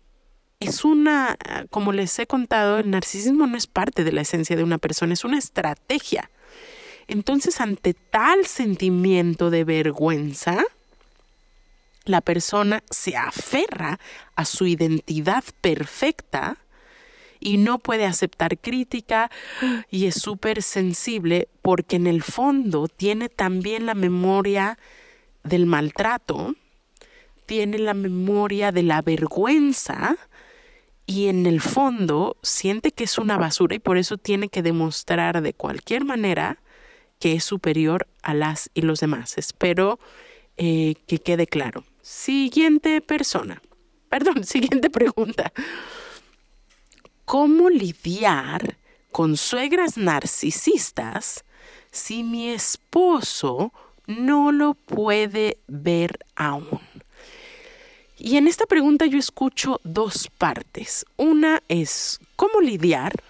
[0.64, 1.38] es una,
[1.70, 5.14] como les he contado, el narcisismo no es parte de la esencia de una persona,
[5.14, 6.30] es una estrategia.
[7.08, 10.64] Entonces, ante tal sentimiento de vergüenza,
[12.06, 14.00] la persona se aferra
[14.36, 16.58] a su identidad perfecta
[17.40, 19.30] y no puede aceptar crítica
[19.92, 24.78] y es súper sensible porque en el fondo tiene también la memoria
[25.44, 26.56] del maltrato,
[27.46, 30.18] tiene la memoria de la vergüenza
[31.06, 35.42] y en el fondo siente que es una basura y por eso tiene que demostrar
[35.42, 36.60] de cualquier manera
[37.20, 39.38] que es superior a las y los demás.
[39.38, 40.00] Espero
[40.58, 41.84] eh, que quede claro.
[42.02, 43.62] Siguiente persona.
[44.10, 45.52] Perdón, siguiente pregunta.
[47.26, 48.78] ¿Cómo lidiar
[49.12, 51.46] con suegras narcisistas
[51.92, 53.72] si mi esposo
[54.08, 56.93] no lo puede ver aún?
[58.26, 61.06] Y en esta pregunta yo escucho dos partes.
[61.18, 63.22] Una es cómo lidiar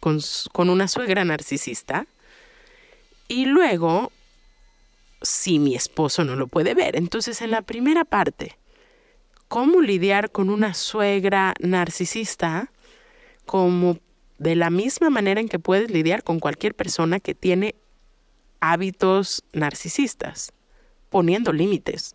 [0.00, 0.20] con,
[0.68, 2.06] una suegra narcisista
[3.26, 4.12] y luego
[5.22, 6.94] si mi esposo no lo puede ver.
[6.94, 8.58] Entonces en la primera parte,
[9.48, 12.70] cómo lidiar con una suegra narcisista,
[13.46, 13.96] como
[14.36, 17.76] de la misma manera en que puedes lidiar con cualquier persona que tiene
[18.60, 20.52] hábitos narcisistas,
[21.08, 22.14] poniendo límites.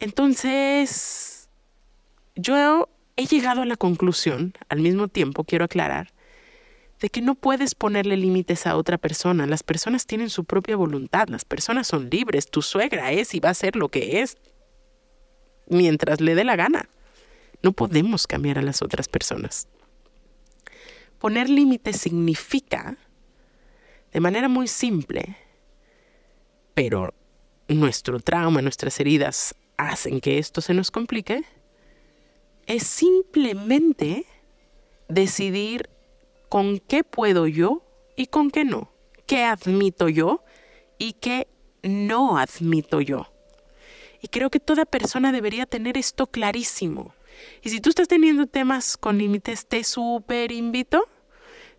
[0.00, 1.50] Entonces,
[2.34, 6.12] yo he llegado a la conclusión, al mismo tiempo quiero aclarar,
[7.00, 9.46] de que no puedes ponerle límites a otra persona.
[9.46, 13.50] Las personas tienen su propia voluntad, las personas son libres, tu suegra es y va
[13.50, 14.38] a ser lo que es
[15.68, 16.88] mientras le dé la gana.
[17.62, 19.68] No podemos cambiar a las otras personas.
[21.18, 22.96] Poner límites significa,
[24.12, 25.36] de manera muy simple,
[26.72, 27.12] pero
[27.68, 29.54] nuestro trauma, nuestras heridas
[29.88, 31.44] hacen que esto se nos complique,
[32.66, 34.26] es simplemente
[35.08, 35.88] decidir
[36.48, 37.82] con qué puedo yo
[38.16, 38.92] y con qué no,
[39.26, 40.44] qué admito yo
[40.98, 41.48] y qué
[41.82, 43.32] no admito yo.
[44.22, 47.14] Y creo que toda persona debería tener esto clarísimo.
[47.62, 51.08] Y si tú estás teniendo temas con límites, te súper invito,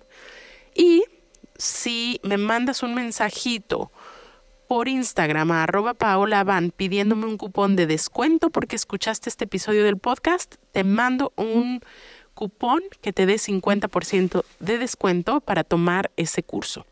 [0.75, 1.05] y
[1.57, 3.91] si me mandas un mensajito
[4.67, 9.85] por Instagram a arroba Paola Van pidiéndome un cupón de descuento porque escuchaste este episodio
[9.85, 11.81] del podcast, te mando un
[12.35, 16.87] cupón que te dé 50% de descuento para tomar ese curso.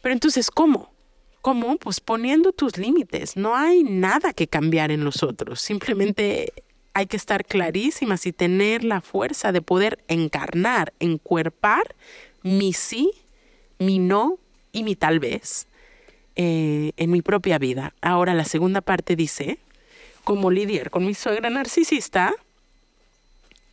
[0.00, 0.90] Pero entonces, ¿cómo?
[1.46, 1.76] ¿Cómo?
[1.76, 3.36] Pues poniendo tus límites.
[3.36, 5.60] No hay nada que cambiar en los otros.
[5.60, 6.52] Simplemente
[6.92, 11.94] hay que estar clarísimas y tener la fuerza de poder encarnar, encuerpar
[12.42, 13.12] mi sí,
[13.78, 14.40] mi no
[14.72, 15.68] y mi tal vez
[16.34, 17.94] eh, en mi propia vida.
[18.00, 19.60] Ahora la segunda parte dice,
[20.24, 22.34] ¿cómo lidiar con mi suegra narcisista?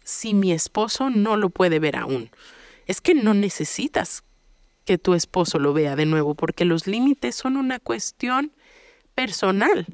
[0.03, 2.30] si mi esposo no lo puede ver aún.
[2.86, 4.24] Es que no necesitas
[4.86, 8.51] que tu esposo lo vea de nuevo porque los límites son una cuestión
[9.15, 9.88] personal.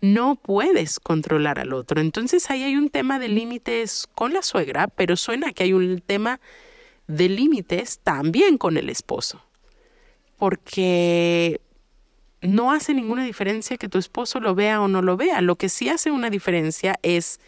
[0.00, 2.00] no puedes controlar al otro.
[2.00, 6.00] Entonces ahí hay un tema de límites con la suegra, pero suena que hay un
[6.00, 6.40] tema
[7.06, 9.40] de límites también con el esposo.
[10.38, 11.60] Porque
[12.40, 15.40] no hace ninguna diferencia que tu esposo lo vea o no lo vea.
[15.40, 17.38] Lo que sí hace una diferencia es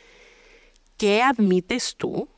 [0.97, 2.29] qué admites tú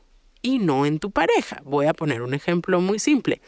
[0.41, 1.61] y no en tu pareja.
[1.63, 3.41] Voy a poner un ejemplo muy simple.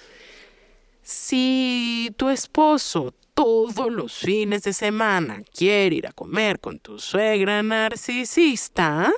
[1.10, 7.64] Si tu esposo todos los fines de semana quiere ir a comer con tu suegra
[7.64, 9.12] narcisista,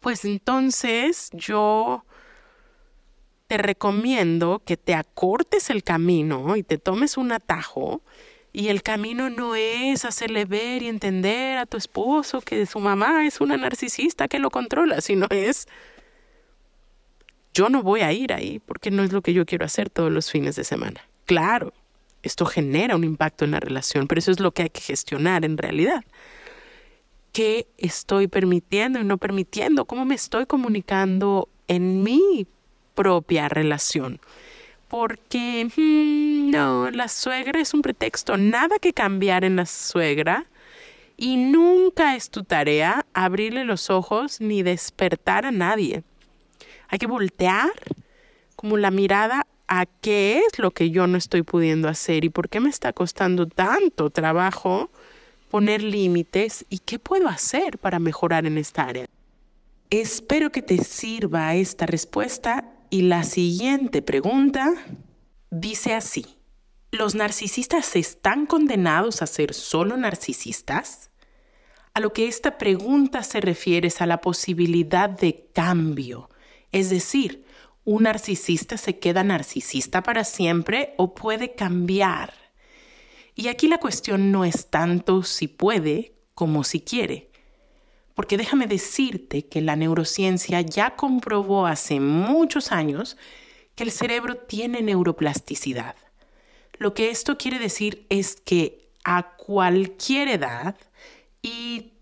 [0.00, 2.04] pues entonces yo
[3.46, 8.02] te recomiendo que te acortes el camino y te tomes un atajo.
[8.52, 13.24] Y el camino no es hacerle ver y entender a tu esposo que su mamá
[13.24, 15.68] es una narcisista que lo controla, sino es
[17.54, 20.12] yo no voy a ir ahí porque no es lo que yo quiero hacer todos
[20.12, 21.00] los fines de semana.
[21.26, 21.72] Claro,
[22.22, 25.44] esto genera un impacto en la relación, pero eso es lo que hay que gestionar
[25.44, 26.04] en realidad.
[27.32, 29.84] ¿Qué estoy permitiendo y no permitiendo?
[29.84, 32.46] ¿Cómo me estoy comunicando en mi
[32.94, 34.20] propia relación?
[34.88, 40.46] Porque mm, no, la suegra es un pretexto, nada que cambiar en la suegra
[41.16, 46.02] y nunca es tu tarea abrirle los ojos ni despertar a nadie.
[46.90, 47.70] Hay que voltear
[48.56, 52.48] como la mirada a qué es lo que yo no estoy pudiendo hacer y por
[52.48, 54.90] qué me está costando tanto trabajo
[55.48, 59.06] poner límites y qué puedo hacer para mejorar en esta área.
[59.90, 64.72] Espero que te sirva esta respuesta y la siguiente pregunta
[65.50, 66.26] dice así.
[66.92, 71.10] ¿Los narcisistas están condenados a ser solo narcisistas?
[71.94, 76.29] A lo que esta pregunta se refiere es a la posibilidad de cambio,
[76.72, 77.44] es decir,
[77.84, 82.34] ¿Un narcisista se queda narcisista para siempre o puede cambiar?
[83.34, 87.30] Y aquí la cuestión no es tanto si puede como si quiere.
[88.14, 93.16] Porque déjame decirte que la neurociencia ya comprobó hace muchos años
[93.74, 95.96] que el cerebro tiene neuroplasticidad.
[96.78, 100.76] Lo que esto quiere decir es que a cualquier edad
[101.40, 101.94] y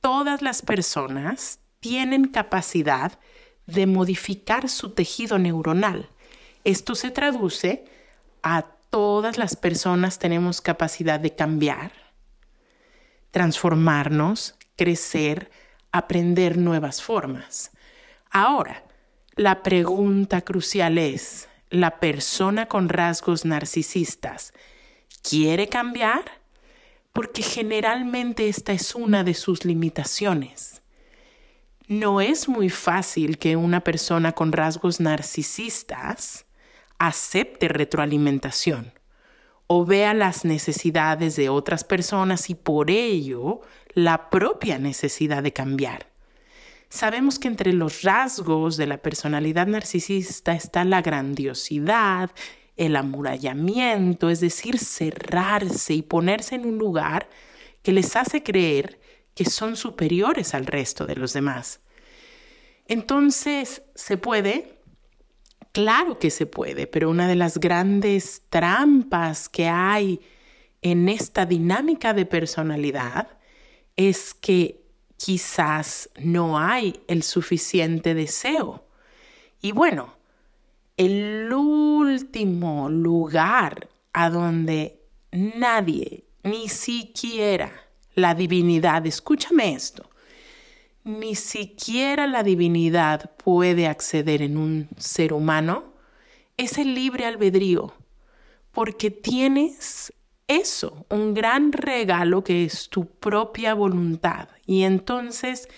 [0.00, 3.18] todas las personas tienen capacidad
[3.70, 6.08] de modificar su tejido neuronal.
[6.64, 7.84] Esto se traduce
[8.42, 11.92] a todas las personas tenemos capacidad de cambiar,
[13.30, 15.50] transformarnos, crecer,
[15.92, 17.70] aprender nuevas formas.
[18.30, 18.84] Ahora,
[19.36, 24.52] la pregunta crucial es, ¿la persona con rasgos narcisistas
[25.22, 26.40] quiere cambiar?
[27.12, 30.79] Porque generalmente esta es una de sus limitaciones.
[31.90, 36.46] No es muy fácil que una persona con rasgos narcisistas
[37.00, 38.92] acepte retroalimentación
[39.66, 43.62] o vea las necesidades de otras personas y por ello
[43.92, 46.06] la propia necesidad de cambiar.
[46.90, 52.30] Sabemos que entre los rasgos de la personalidad narcisista está la grandiosidad,
[52.76, 57.28] el amurallamiento, es decir, cerrarse y ponerse en un lugar
[57.82, 58.99] que les hace creer
[59.34, 61.80] que son superiores al resto de los demás.
[62.86, 64.80] Entonces, ¿se puede?
[65.72, 70.20] Claro que se puede, pero una de las grandes trampas que hay
[70.82, 73.38] en esta dinámica de personalidad
[73.96, 74.82] es que
[75.16, 78.86] quizás no hay el suficiente deseo.
[79.60, 80.16] Y bueno,
[80.96, 90.10] el último lugar a donde nadie, ni siquiera la divinidad, escúchame esto,
[91.04, 95.94] ni siquiera la divinidad puede acceder en un ser humano,
[96.56, 97.94] es el libre albedrío,
[98.72, 100.12] porque tienes
[100.46, 104.48] eso, un gran regalo que es tu propia voluntad.
[104.66, 105.68] Y entonces,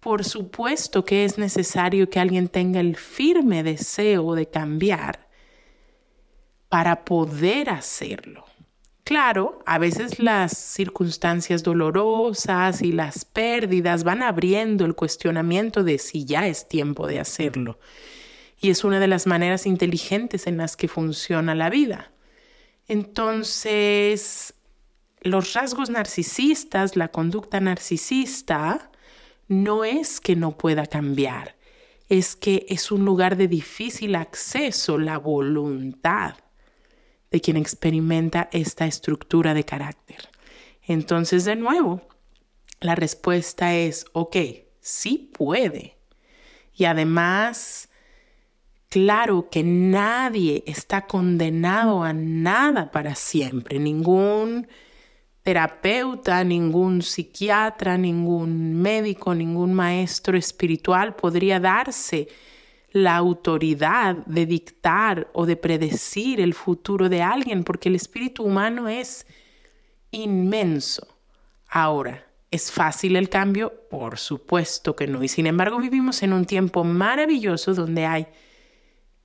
[0.00, 5.28] por supuesto que es necesario que alguien tenga el firme deseo de cambiar
[6.68, 8.44] para poder hacerlo.
[9.08, 16.26] Claro, a veces las circunstancias dolorosas y las pérdidas van abriendo el cuestionamiento de si
[16.26, 17.78] ya es tiempo de hacerlo.
[18.60, 22.12] Y es una de las maneras inteligentes en las que funciona la vida.
[22.86, 24.52] Entonces,
[25.22, 28.90] los rasgos narcisistas, la conducta narcisista,
[29.46, 31.56] no es que no pueda cambiar,
[32.10, 36.34] es que es un lugar de difícil acceso, la voluntad
[37.30, 40.28] de quien experimenta esta estructura de carácter.
[40.82, 42.02] Entonces, de nuevo,
[42.80, 44.36] la respuesta es, ok,
[44.80, 45.96] sí puede.
[46.74, 47.88] Y además,
[48.88, 53.78] claro que nadie está condenado a nada para siempre.
[53.78, 54.68] Ningún
[55.42, 62.28] terapeuta, ningún psiquiatra, ningún médico, ningún maestro espiritual podría darse
[62.90, 68.88] la autoridad de dictar o de predecir el futuro de alguien, porque el espíritu humano
[68.88, 69.26] es
[70.10, 71.06] inmenso.
[71.68, 73.72] Ahora, ¿es fácil el cambio?
[73.90, 75.22] Por supuesto que no.
[75.22, 78.26] Y sin embargo vivimos en un tiempo maravilloso donde hay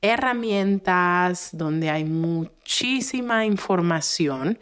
[0.02, 4.60] herramientas, donde hay muchísima información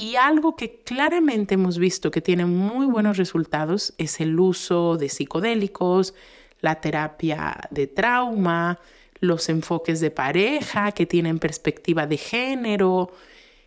[0.00, 5.08] y algo que claramente hemos visto que tiene muy buenos resultados es el uso de
[5.08, 6.14] psicodélicos,
[6.60, 8.78] la terapia de trauma,
[9.20, 13.12] los enfoques de pareja que tienen perspectiva de género,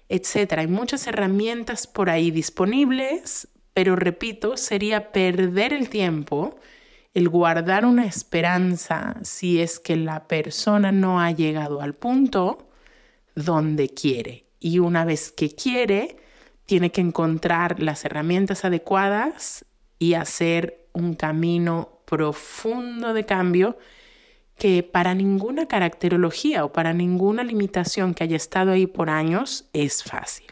[0.09, 0.53] etc.
[0.57, 6.57] Hay muchas herramientas por ahí disponibles, pero repito, sería perder el tiempo
[7.13, 12.69] el guardar una esperanza si es que la persona no ha llegado al punto
[13.35, 14.45] donde quiere.
[14.59, 16.17] Y una vez que quiere,
[16.65, 19.65] tiene que encontrar las herramientas adecuadas
[19.99, 23.77] y hacer un camino profundo de cambio
[24.57, 30.03] que para ninguna caracterología o para ninguna limitación que haya estado ahí por años es
[30.03, 30.47] fácil.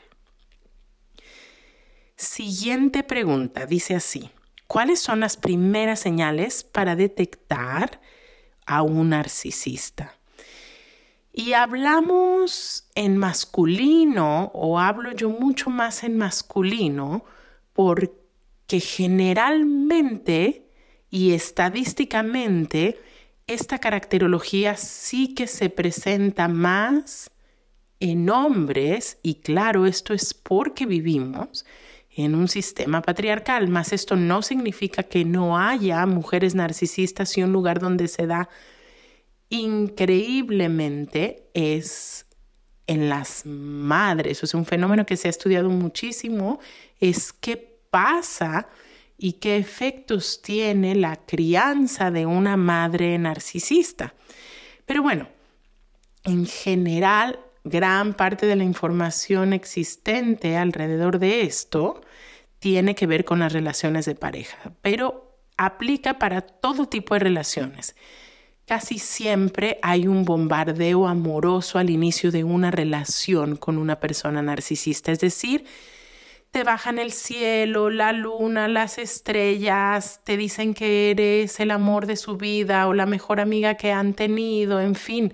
[2.16, 4.30] Siguiente pregunta, dice así,
[4.68, 8.00] ¿cuáles son las primeras señales para detectar
[8.66, 10.16] a un narcisista?
[11.34, 17.26] Y hablamos en masculino o hablo yo mucho más en masculino
[17.74, 20.69] porque generalmente
[21.10, 23.00] y estadísticamente,
[23.48, 27.32] esta caracterología sí que se presenta más
[28.00, 31.66] en hombres, y claro, esto es porque vivimos
[32.16, 37.52] en un sistema patriarcal, más esto no significa que no haya mujeres narcisistas y un
[37.52, 38.50] lugar donde se da
[39.50, 42.26] increíblemente es
[42.88, 46.60] en las madres, o sea, un fenómeno que se ha estudiado muchísimo
[47.00, 48.68] es qué pasa
[49.20, 54.16] y qué efectos tiene la crianza de una madre narcisista.
[54.86, 55.28] Pero bueno,
[56.24, 62.02] en general, gran parte de la información existente alrededor de esto
[62.60, 67.96] tiene que ver con las relaciones de pareja, pero aplica para todo tipo de relaciones.
[68.66, 75.12] Casi siempre hay un bombardeo amoroso al inicio de una relación con una persona narcisista,
[75.12, 75.66] es decir,
[76.52, 82.16] te bajan el cielo, la luna, las estrellas, te dicen que eres el amor de
[82.16, 85.34] su vida o la mejor amiga que han tenido, en fin,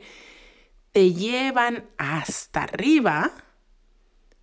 [0.91, 3.31] te llevan hasta arriba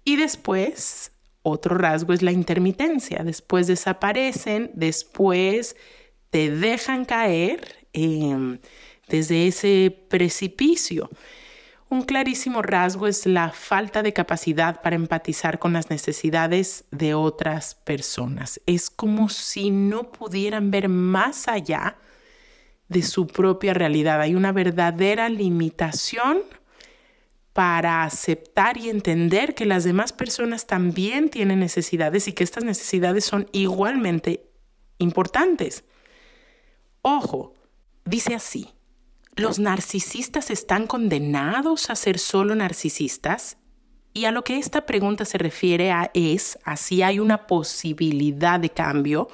[0.04, 1.12] y después
[1.42, 5.76] otro rasgo es la intermitencia, después desaparecen, después
[6.30, 8.58] te dejan caer em,
[9.08, 11.10] desde ese precipicio.
[11.92, 17.74] Un clarísimo rasgo es la falta de capacidad para empatizar con las necesidades de otras
[17.74, 18.62] personas.
[18.64, 21.98] Es como si no pudieran ver más allá
[22.88, 24.22] de su propia realidad.
[24.22, 26.38] Hay una verdadera limitación
[27.52, 33.26] para aceptar y entender que las demás personas también tienen necesidades y que estas necesidades
[33.26, 34.48] son igualmente
[34.96, 35.84] importantes.
[37.02, 37.52] Ojo,
[38.06, 38.70] dice así,
[39.36, 43.56] los narcisistas están condenados a ser solo narcisistas
[44.12, 48.60] y a lo que esta pregunta se refiere a es a si hay una posibilidad
[48.60, 49.28] de cambio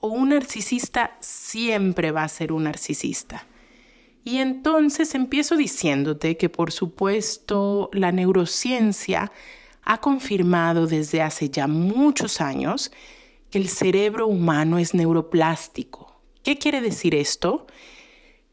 [0.00, 3.46] o un narcisista siempre va a ser un narcisista.
[4.24, 9.32] Y entonces empiezo diciéndote que por supuesto la neurociencia
[9.82, 12.92] ha confirmado desde hace ya muchos años
[13.50, 16.20] que el cerebro humano es neuroplástico.
[16.42, 17.66] ¿Qué quiere decir esto?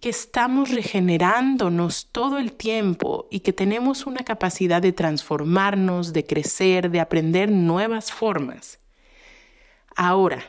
[0.02, 6.90] Que estamos regenerándonos todo el tiempo y que tenemos una capacidad de transformarnos, de crecer,
[6.90, 8.80] de aprender nuevas formas.
[9.96, 10.44] Ahora,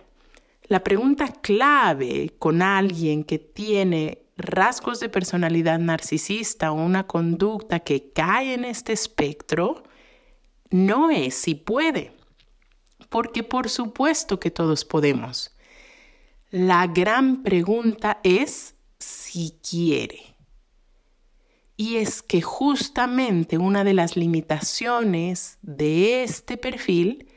[0.68, 8.10] la pregunta clave con alguien que tiene rasgos de personalidad narcisista o una conducta que
[8.10, 9.82] cae en este espectro
[10.70, 12.12] no es si puede,
[13.10, 15.54] porque por supuesto que todos podemos.
[16.50, 18.76] La gran pregunta es
[19.32, 20.36] si quiere.
[21.76, 27.28] Y es que justamente una de las limitaciones de este perfil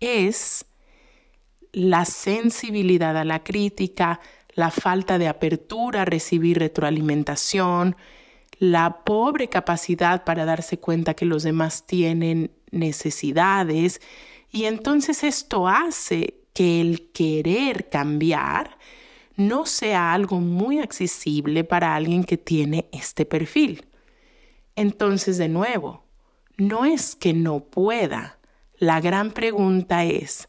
[0.00, 0.64] es
[1.72, 4.20] la sensibilidad a la crítica,
[4.54, 7.96] la falta de apertura a recibir retroalimentación,
[8.58, 14.00] la pobre capacidad para darse cuenta que los demás tienen necesidades
[14.50, 18.78] y entonces esto hace que el querer cambiar
[19.36, 23.86] no sea algo muy accesible para alguien que tiene este perfil.
[24.76, 26.04] Entonces, de nuevo,
[26.56, 28.38] no es que no pueda.
[28.78, 30.48] La gran pregunta es,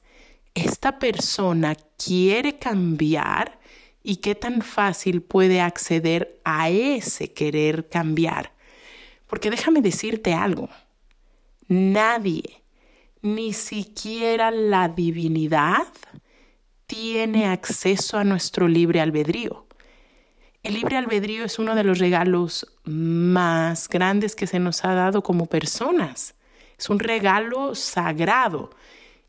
[0.54, 3.60] ¿esta persona quiere cambiar?
[4.04, 8.54] ¿Y qué tan fácil puede acceder a ese querer cambiar?
[9.28, 10.70] Porque déjame decirte algo,
[11.68, 12.64] nadie,
[13.22, 15.88] ni siquiera la divinidad,
[16.88, 19.66] tiene acceso a nuestro libre albedrío.
[20.64, 25.22] El libre albedrío es uno de los regalos más grandes que se nos ha dado
[25.22, 26.36] como personas.
[26.78, 28.72] Es un regalo sagrado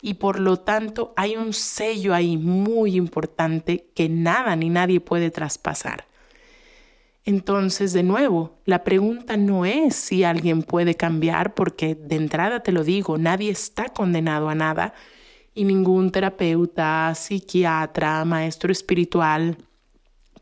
[0.00, 5.30] y por lo tanto hay un sello ahí muy importante que nada ni nadie puede
[5.30, 6.07] traspasar.
[7.24, 12.70] Entonces, de nuevo, la pregunta no es si alguien puede cambiar, porque de entrada te
[12.70, 14.94] lo digo, nadie está condenado a nada
[15.57, 19.57] y ningún terapeuta, psiquiatra, maestro espiritual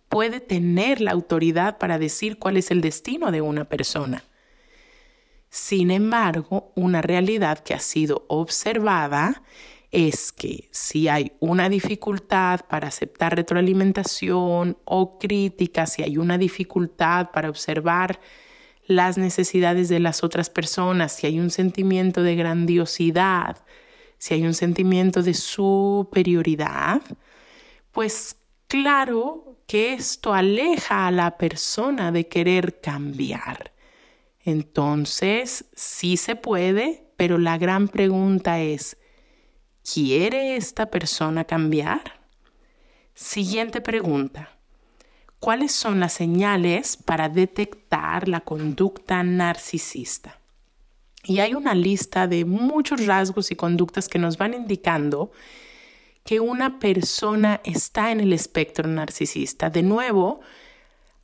[0.09, 4.25] puede tener la autoridad para decir cuál es el destino de una persona.
[5.51, 9.43] Sin embargo, una realidad que ha sido observada
[9.93, 17.31] es que si hay una dificultad para aceptar retroalimentación o crítica, si hay una dificultad
[17.31, 18.19] para observar
[18.89, 23.59] las necesidades de las otras personas, si hay un sentimiento de grandiosidad,
[24.25, 27.03] si hay un sentimiento de superioridad,
[27.93, 28.37] pues
[28.69, 33.75] claro que esto aleja a la persona de querer cambiar.
[34.43, 38.97] Entonces, sí se puede, pero la gran pregunta es,
[39.83, 42.23] ¿quiere esta persona cambiar?
[43.13, 44.57] Siguiente pregunta.
[45.39, 50.41] ¿Cuáles son las señales para detectar la conducta narcisista?
[51.25, 55.33] Y hay una lista de muchos rasgos y conductas que nos van indicando
[56.25, 59.71] que una persona está en el espectro narcisista.
[59.71, 60.41] De nuevo,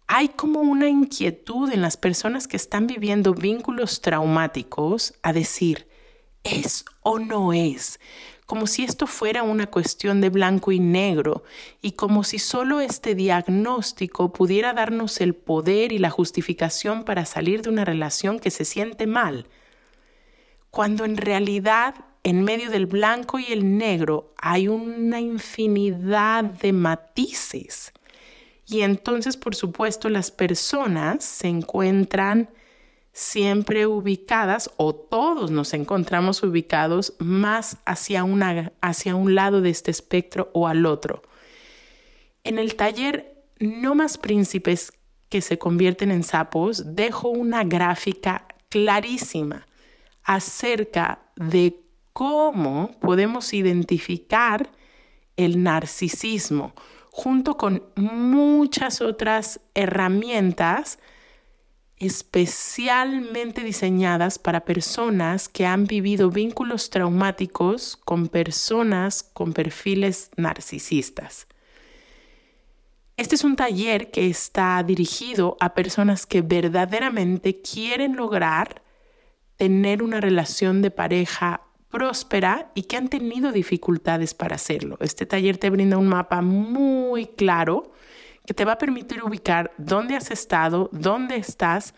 [0.07, 5.87] hay como una inquietud en las personas que están viviendo vínculos traumáticos a decir,
[6.45, 8.01] ¿es o no es?
[8.45, 11.45] Como si esto fuera una cuestión de blanco y negro
[11.81, 17.63] y como si solo este diagnóstico pudiera darnos el poder y la justificación para salir
[17.63, 19.47] de una relación que se siente mal,
[20.71, 27.93] cuando en realidad en medio del blanco y el negro hay una infinidad de matices
[28.71, 32.51] y entonces, por supuesto, las personas se encuentran
[33.13, 38.25] siempre ubicadas o todos nos encontramos ubicados más hacia,
[38.81, 41.23] hacia un lado de este espectro o al otro.
[42.45, 44.93] En el taller No más príncipes
[45.29, 49.67] que se convierten en sapos, dejo una gráfica clarísima
[50.25, 51.81] acerca de
[52.13, 54.71] cómo podemos identificar
[55.37, 56.75] el narcisismo
[57.11, 60.99] junto con muchas otras herramientas
[62.01, 71.47] especialmente diseñadas para personas que han vivido vínculos traumáticos con personas con perfiles narcisistas.
[73.19, 78.83] Este es un taller que está dirigido a personas que verdaderamente quieren lograr
[79.61, 84.97] tener una relación de pareja próspera y que han tenido dificultades para hacerlo.
[85.01, 87.93] Este taller te brinda un mapa muy claro
[88.47, 91.95] que te va a permitir ubicar dónde has estado, dónde estás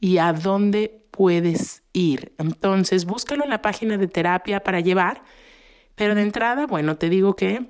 [0.00, 2.32] y a dónde puedes ir.
[2.36, 5.22] Entonces, búscalo en la página de terapia para llevar,
[5.94, 7.68] pero de entrada, bueno, te digo que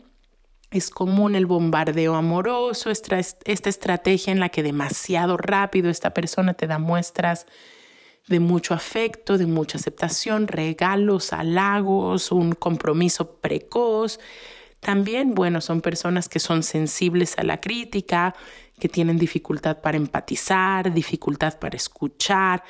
[0.70, 6.66] es común el bombardeo amoroso, esta, estrategia en la que demasiado rápido esta persona te
[6.66, 7.45] da muestras
[8.26, 14.18] de mucho afecto, de mucha aceptación, regalos, halagos, un compromiso precoz.
[14.80, 18.34] También, bueno, son personas que son sensibles a la crítica,
[18.78, 22.64] que tienen dificultad para empatizar, dificultad para escuchar,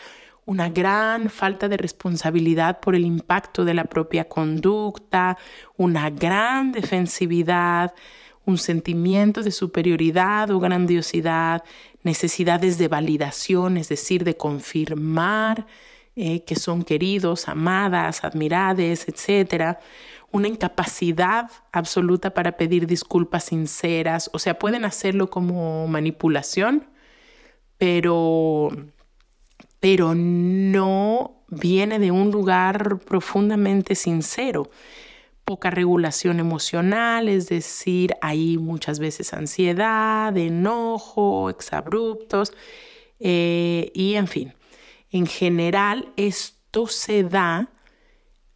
[0.47, 5.39] una gran falta de responsabilidad por el impacto de la propia conducta,
[5.77, 7.95] una gran defensividad,
[8.47, 11.65] un sentimiento de superioridad o grandiosidad,
[12.03, 15.67] necesidades de validación, es decir, de confirmar
[16.17, 19.79] eh, que son queridos, amadas, admirades, etc.
[20.31, 26.87] Una incapacidad absoluta para pedir disculpas sinceras, o sea, pueden hacerlo como manipulación,
[27.79, 28.71] pero,
[29.81, 34.71] pero no viene de un lugar profundamente sincero
[35.45, 42.53] poca regulación emocional, es decir, hay muchas veces ansiedad, enojo, exabruptos
[43.21, 44.55] eh, y en fin,
[45.11, 47.71] en general esto se da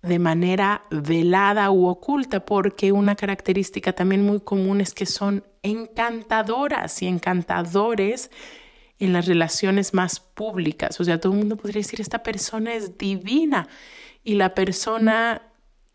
[0.02, 7.02] de manera velada u oculta porque una característica también muy común es que son encantadoras
[7.02, 8.30] y encantadores
[8.98, 11.00] en las relaciones más públicas.
[11.00, 13.68] O sea, todo el mundo podría decir, esta persona es divina
[14.24, 15.47] y la persona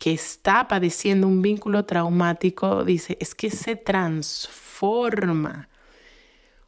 [0.04, 5.70] que está padeciendo un vínculo traumático dice, es que se transforma.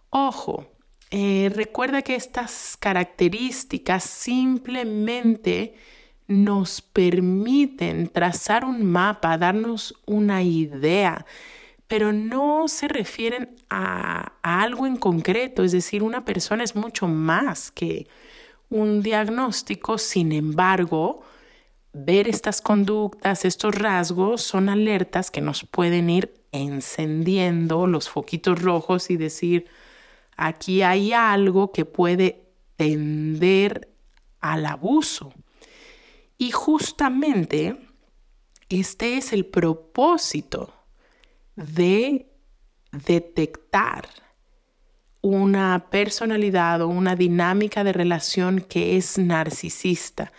[0.09, 0.67] Ojo,
[1.11, 5.75] eh, recuerda que estas características simplemente
[6.27, 11.27] nos permiten trazar un mapa, darnos una idea,
[11.89, 17.07] pero no se refieren a, a, algo en concreto, es decir, una persona es mucho
[17.07, 18.09] más que
[18.71, 21.23] un diagnóstico, sin embargo,
[22.05, 29.11] ver estas conductas, estos rasgos, son alertas que nos pueden ir encendiendo los foquitos rojos
[29.11, 29.67] y decir,
[30.37, 32.45] aquí hay algo que puede
[32.77, 33.89] tender
[34.41, 35.33] al abuso.
[36.37, 37.79] Y justamente
[38.69, 40.75] este es el propósito
[41.55, 42.27] de
[42.93, 44.07] detectar
[45.23, 50.31] una personalidad o una dinámica de relación que es narcisista.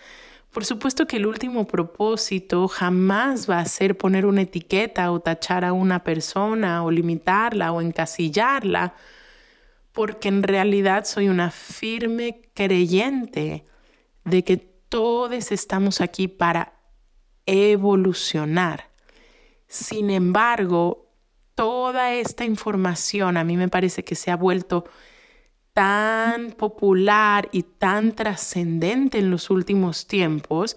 [0.58, 5.64] Por supuesto que el último propósito jamás va a ser poner una etiqueta o tachar
[5.64, 8.94] a una persona o limitarla o encasillarla,
[9.92, 13.66] porque en realidad soy una firme creyente
[14.24, 16.72] de que todos estamos aquí para
[17.46, 18.90] evolucionar.
[19.68, 21.06] Sin embargo,
[21.54, 24.86] toda esta información a mí me parece que se ha vuelto
[25.78, 30.76] tan popular y tan trascendente en los últimos tiempos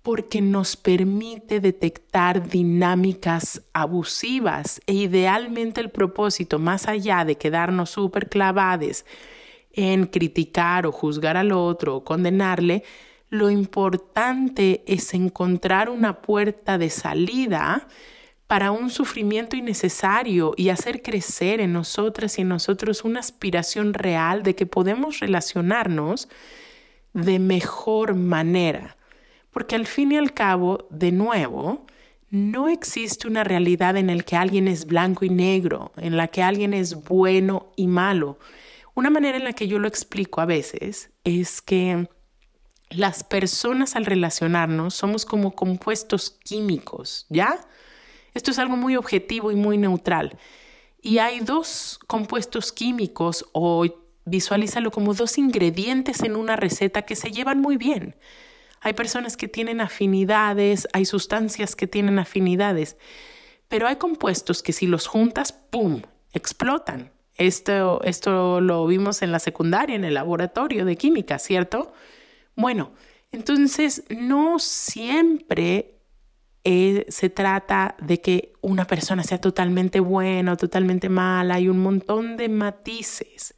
[0.00, 4.80] porque nos permite detectar dinámicas abusivas.
[4.86, 9.04] E idealmente el propósito, más allá de quedarnos súper clavados
[9.72, 12.84] en criticar o juzgar al otro o condenarle,
[13.30, 17.88] lo importante es encontrar una puerta de salida
[18.48, 24.42] para un sufrimiento innecesario y hacer crecer en nosotras y en nosotros una aspiración real
[24.42, 26.28] de que podemos relacionarnos
[27.12, 28.96] de mejor manera.
[29.50, 31.86] Porque al fin y al cabo, de nuevo,
[32.30, 36.42] no existe una realidad en la que alguien es blanco y negro, en la que
[36.42, 38.38] alguien es bueno y malo.
[38.94, 42.08] Una manera en la que yo lo explico a veces es que
[42.88, 47.60] las personas al relacionarnos somos como compuestos químicos, ¿ya?
[48.38, 50.38] Esto es algo muy objetivo y muy neutral.
[51.02, 53.84] Y hay dos compuestos químicos o
[54.26, 58.14] visualízalo como dos ingredientes en una receta que se llevan muy bien.
[58.80, 62.96] Hay personas que tienen afinidades, hay sustancias que tienen afinidades,
[63.66, 67.10] pero hay compuestos que si los juntas, ¡pum!, explotan.
[67.34, 71.92] Esto, esto lo vimos en la secundaria, en el laboratorio de química, ¿cierto?
[72.54, 72.92] Bueno,
[73.32, 75.97] entonces no siempre
[76.64, 81.78] eh, se trata de que una persona sea totalmente buena o totalmente mala, hay un
[81.78, 83.54] montón de matices.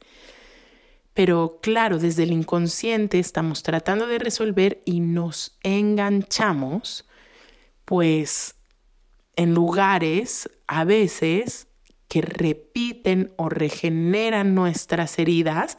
[1.13, 7.07] Pero claro, desde el inconsciente estamos tratando de resolver y nos enganchamos,
[7.85, 8.55] pues
[9.35, 11.67] en lugares a veces
[12.07, 15.77] que repiten o regeneran nuestras heridas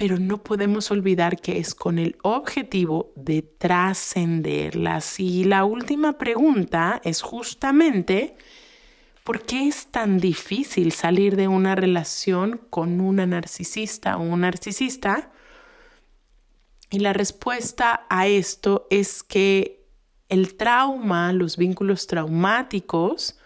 [0.00, 5.20] pero no podemos olvidar que es con el objetivo de trascenderlas.
[5.20, 8.34] Y la última pregunta es justamente,
[9.24, 15.32] ¿por qué es tan difícil salir de una relación con una narcisista o un narcisista?
[16.88, 19.84] Y la respuesta a esto es que
[20.30, 23.38] el trauma, los vínculos traumáticos,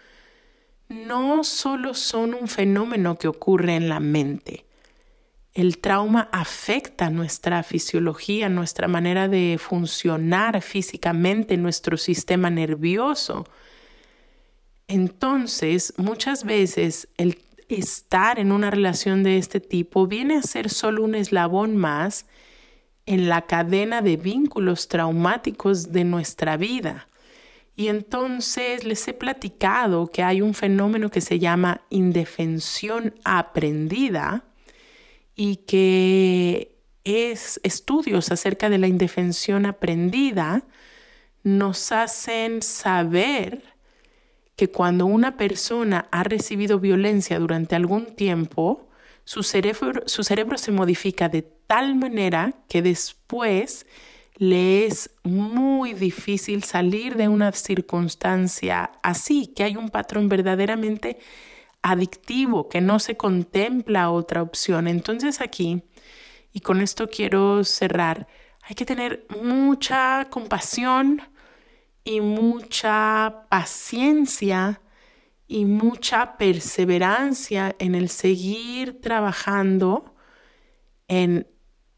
[0.87, 4.65] no solo son un fenómeno que ocurre en la mente,
[5.55, 13.47] el trauma afecta nuestra fisiología, nuestra manera de funcionar físicamente, nuestro sistema nervioso.
[14.89, 17.39] Entonces, muchas veces el
[17.69, 22.25] estar en una relación de este tipo viene a ser solo un eslabón más
[23.05, 27.07] en la cadena de vínculos traumáticos de nuestra vida.
[27.77, 34.43] Y entonces les he platicado que hay un fenómeno que se llama indefensión aprendida,
[35.35, 40.63] y que es estudios acerca de la indefensión aprendida
[41.43, 43.61] nos hacen saber
[44.55, 48.89] que cuando una persona ha recibido violencia durante algún tiempo,
[49.25, 53.85] su cerebro, su cerebro se modifica de tal manera que después
[54.37, 61.19] le es muy difícil salir de una circunstancia así, que hay un patrón verdaderamente
[61.85, 64.87] adictivo, que no se contempla otra opción.
[64.87, 65.83] Entonces aquí,
[66.51, 68.27] y con esto quiero cerrar,
[68.63, 71.21] hay que tener mucha compasión
[72.03, 74.81] y mucha paciencia
[75.47, 80.15] y mucha perseverancia en el seguir trabajando
[81.07, 81.47] en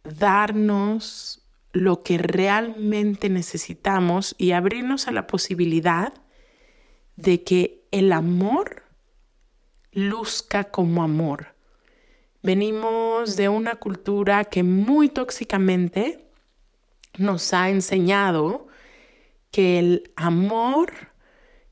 [0.03, 6.13] darnos lo que realmente necesitamos y abrirnos a la posibilidad
[7.15, 8.86] de que el amor
[9.97, 11.55] luzca como amor.
[12.43, 16.23] Venimos de una cultura que muy tóxicamente
[17.17, 18.67] nos ha enseñado
[19.49, 20.93] que el amor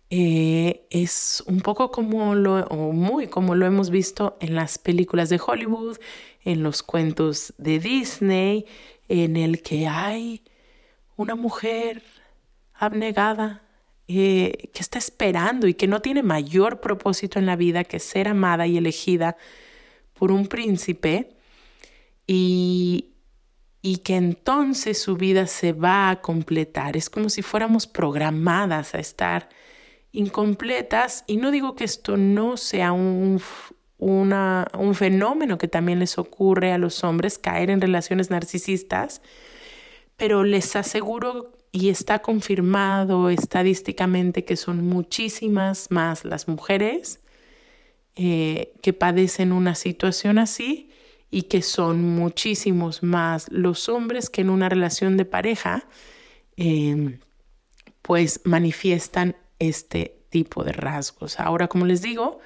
[0.09, 5.29] eh, es un poco como lo, o muy como lo hemos visto en las películas
[5.29, 5.97] de Hollywood,
[6.43, 8.65] en los cuentos de Disney,
[9.07, 10.43] en el que hay
[11.15, 12.01] una mujer
[12.73, 13.64] abnegada
[14.07, 18.27] eh, que está esperando y que no tiene mayor propósito en la vida que ser
[18.27, 19.37] amada y elegida
[20.13, 21.35] por un príncipe.
[22.27, 23.15] Y,
[23.81, 26.97] y que entonces su vida se va a completar.
[26.97, 29.49] Es como si fuéramos programadas a estar
[30.11, 31.23] incompletas.
[31.27, 33.39] Y no digo que esto no sea un,
[33.99, 39.21] un fenómeno que también les ocurre a los hombres, caer en relaciones narcisistas,
[40.17, 47.19] pero les aseguro y está confirmado estadísticamente que son muchísimas más las mujeres
[48.15, 50.89] eh, que padecen una situación así
[51.29, 55.85] y que son muchísimos más los hombres que en una relación de pareja
[56.55, 57.19] em,
[58.01, 61.41] pues manifiestan este tipo de rasgos.
[61.41, 62.39] Ahora, como les digo,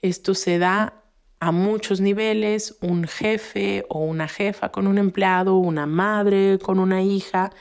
[0.00, 1.04] esto se da
[1.38, 7.00] a muchos niveles, un jefe o una jefa con un empleado, una madre con una
[7.00, 7.52] hija.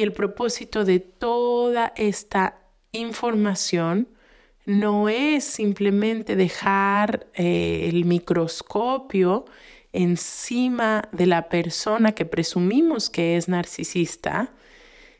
[0.00, 2.58] Y el propósito de toda esta
[2.90, 4.08] información
[4.64, 9.44] no es simplemente dejar eh, el microscopio
[9.92, 14.54] encima de la persona que presumimos que es narcisista,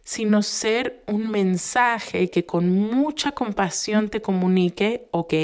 [0.02, 5.34] sino ser un mensaje que con mucha compasión te comunique, ok,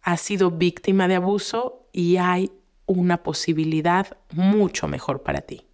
[0.00, 2.50] has sido víctima de abuso y hay
[2.86, 5.69] una posibilidad mucho mejor para ti.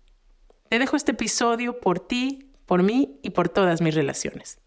[0.68, 4.58] Te dejo este episodio por ti, por mí y por todas mis relaciones.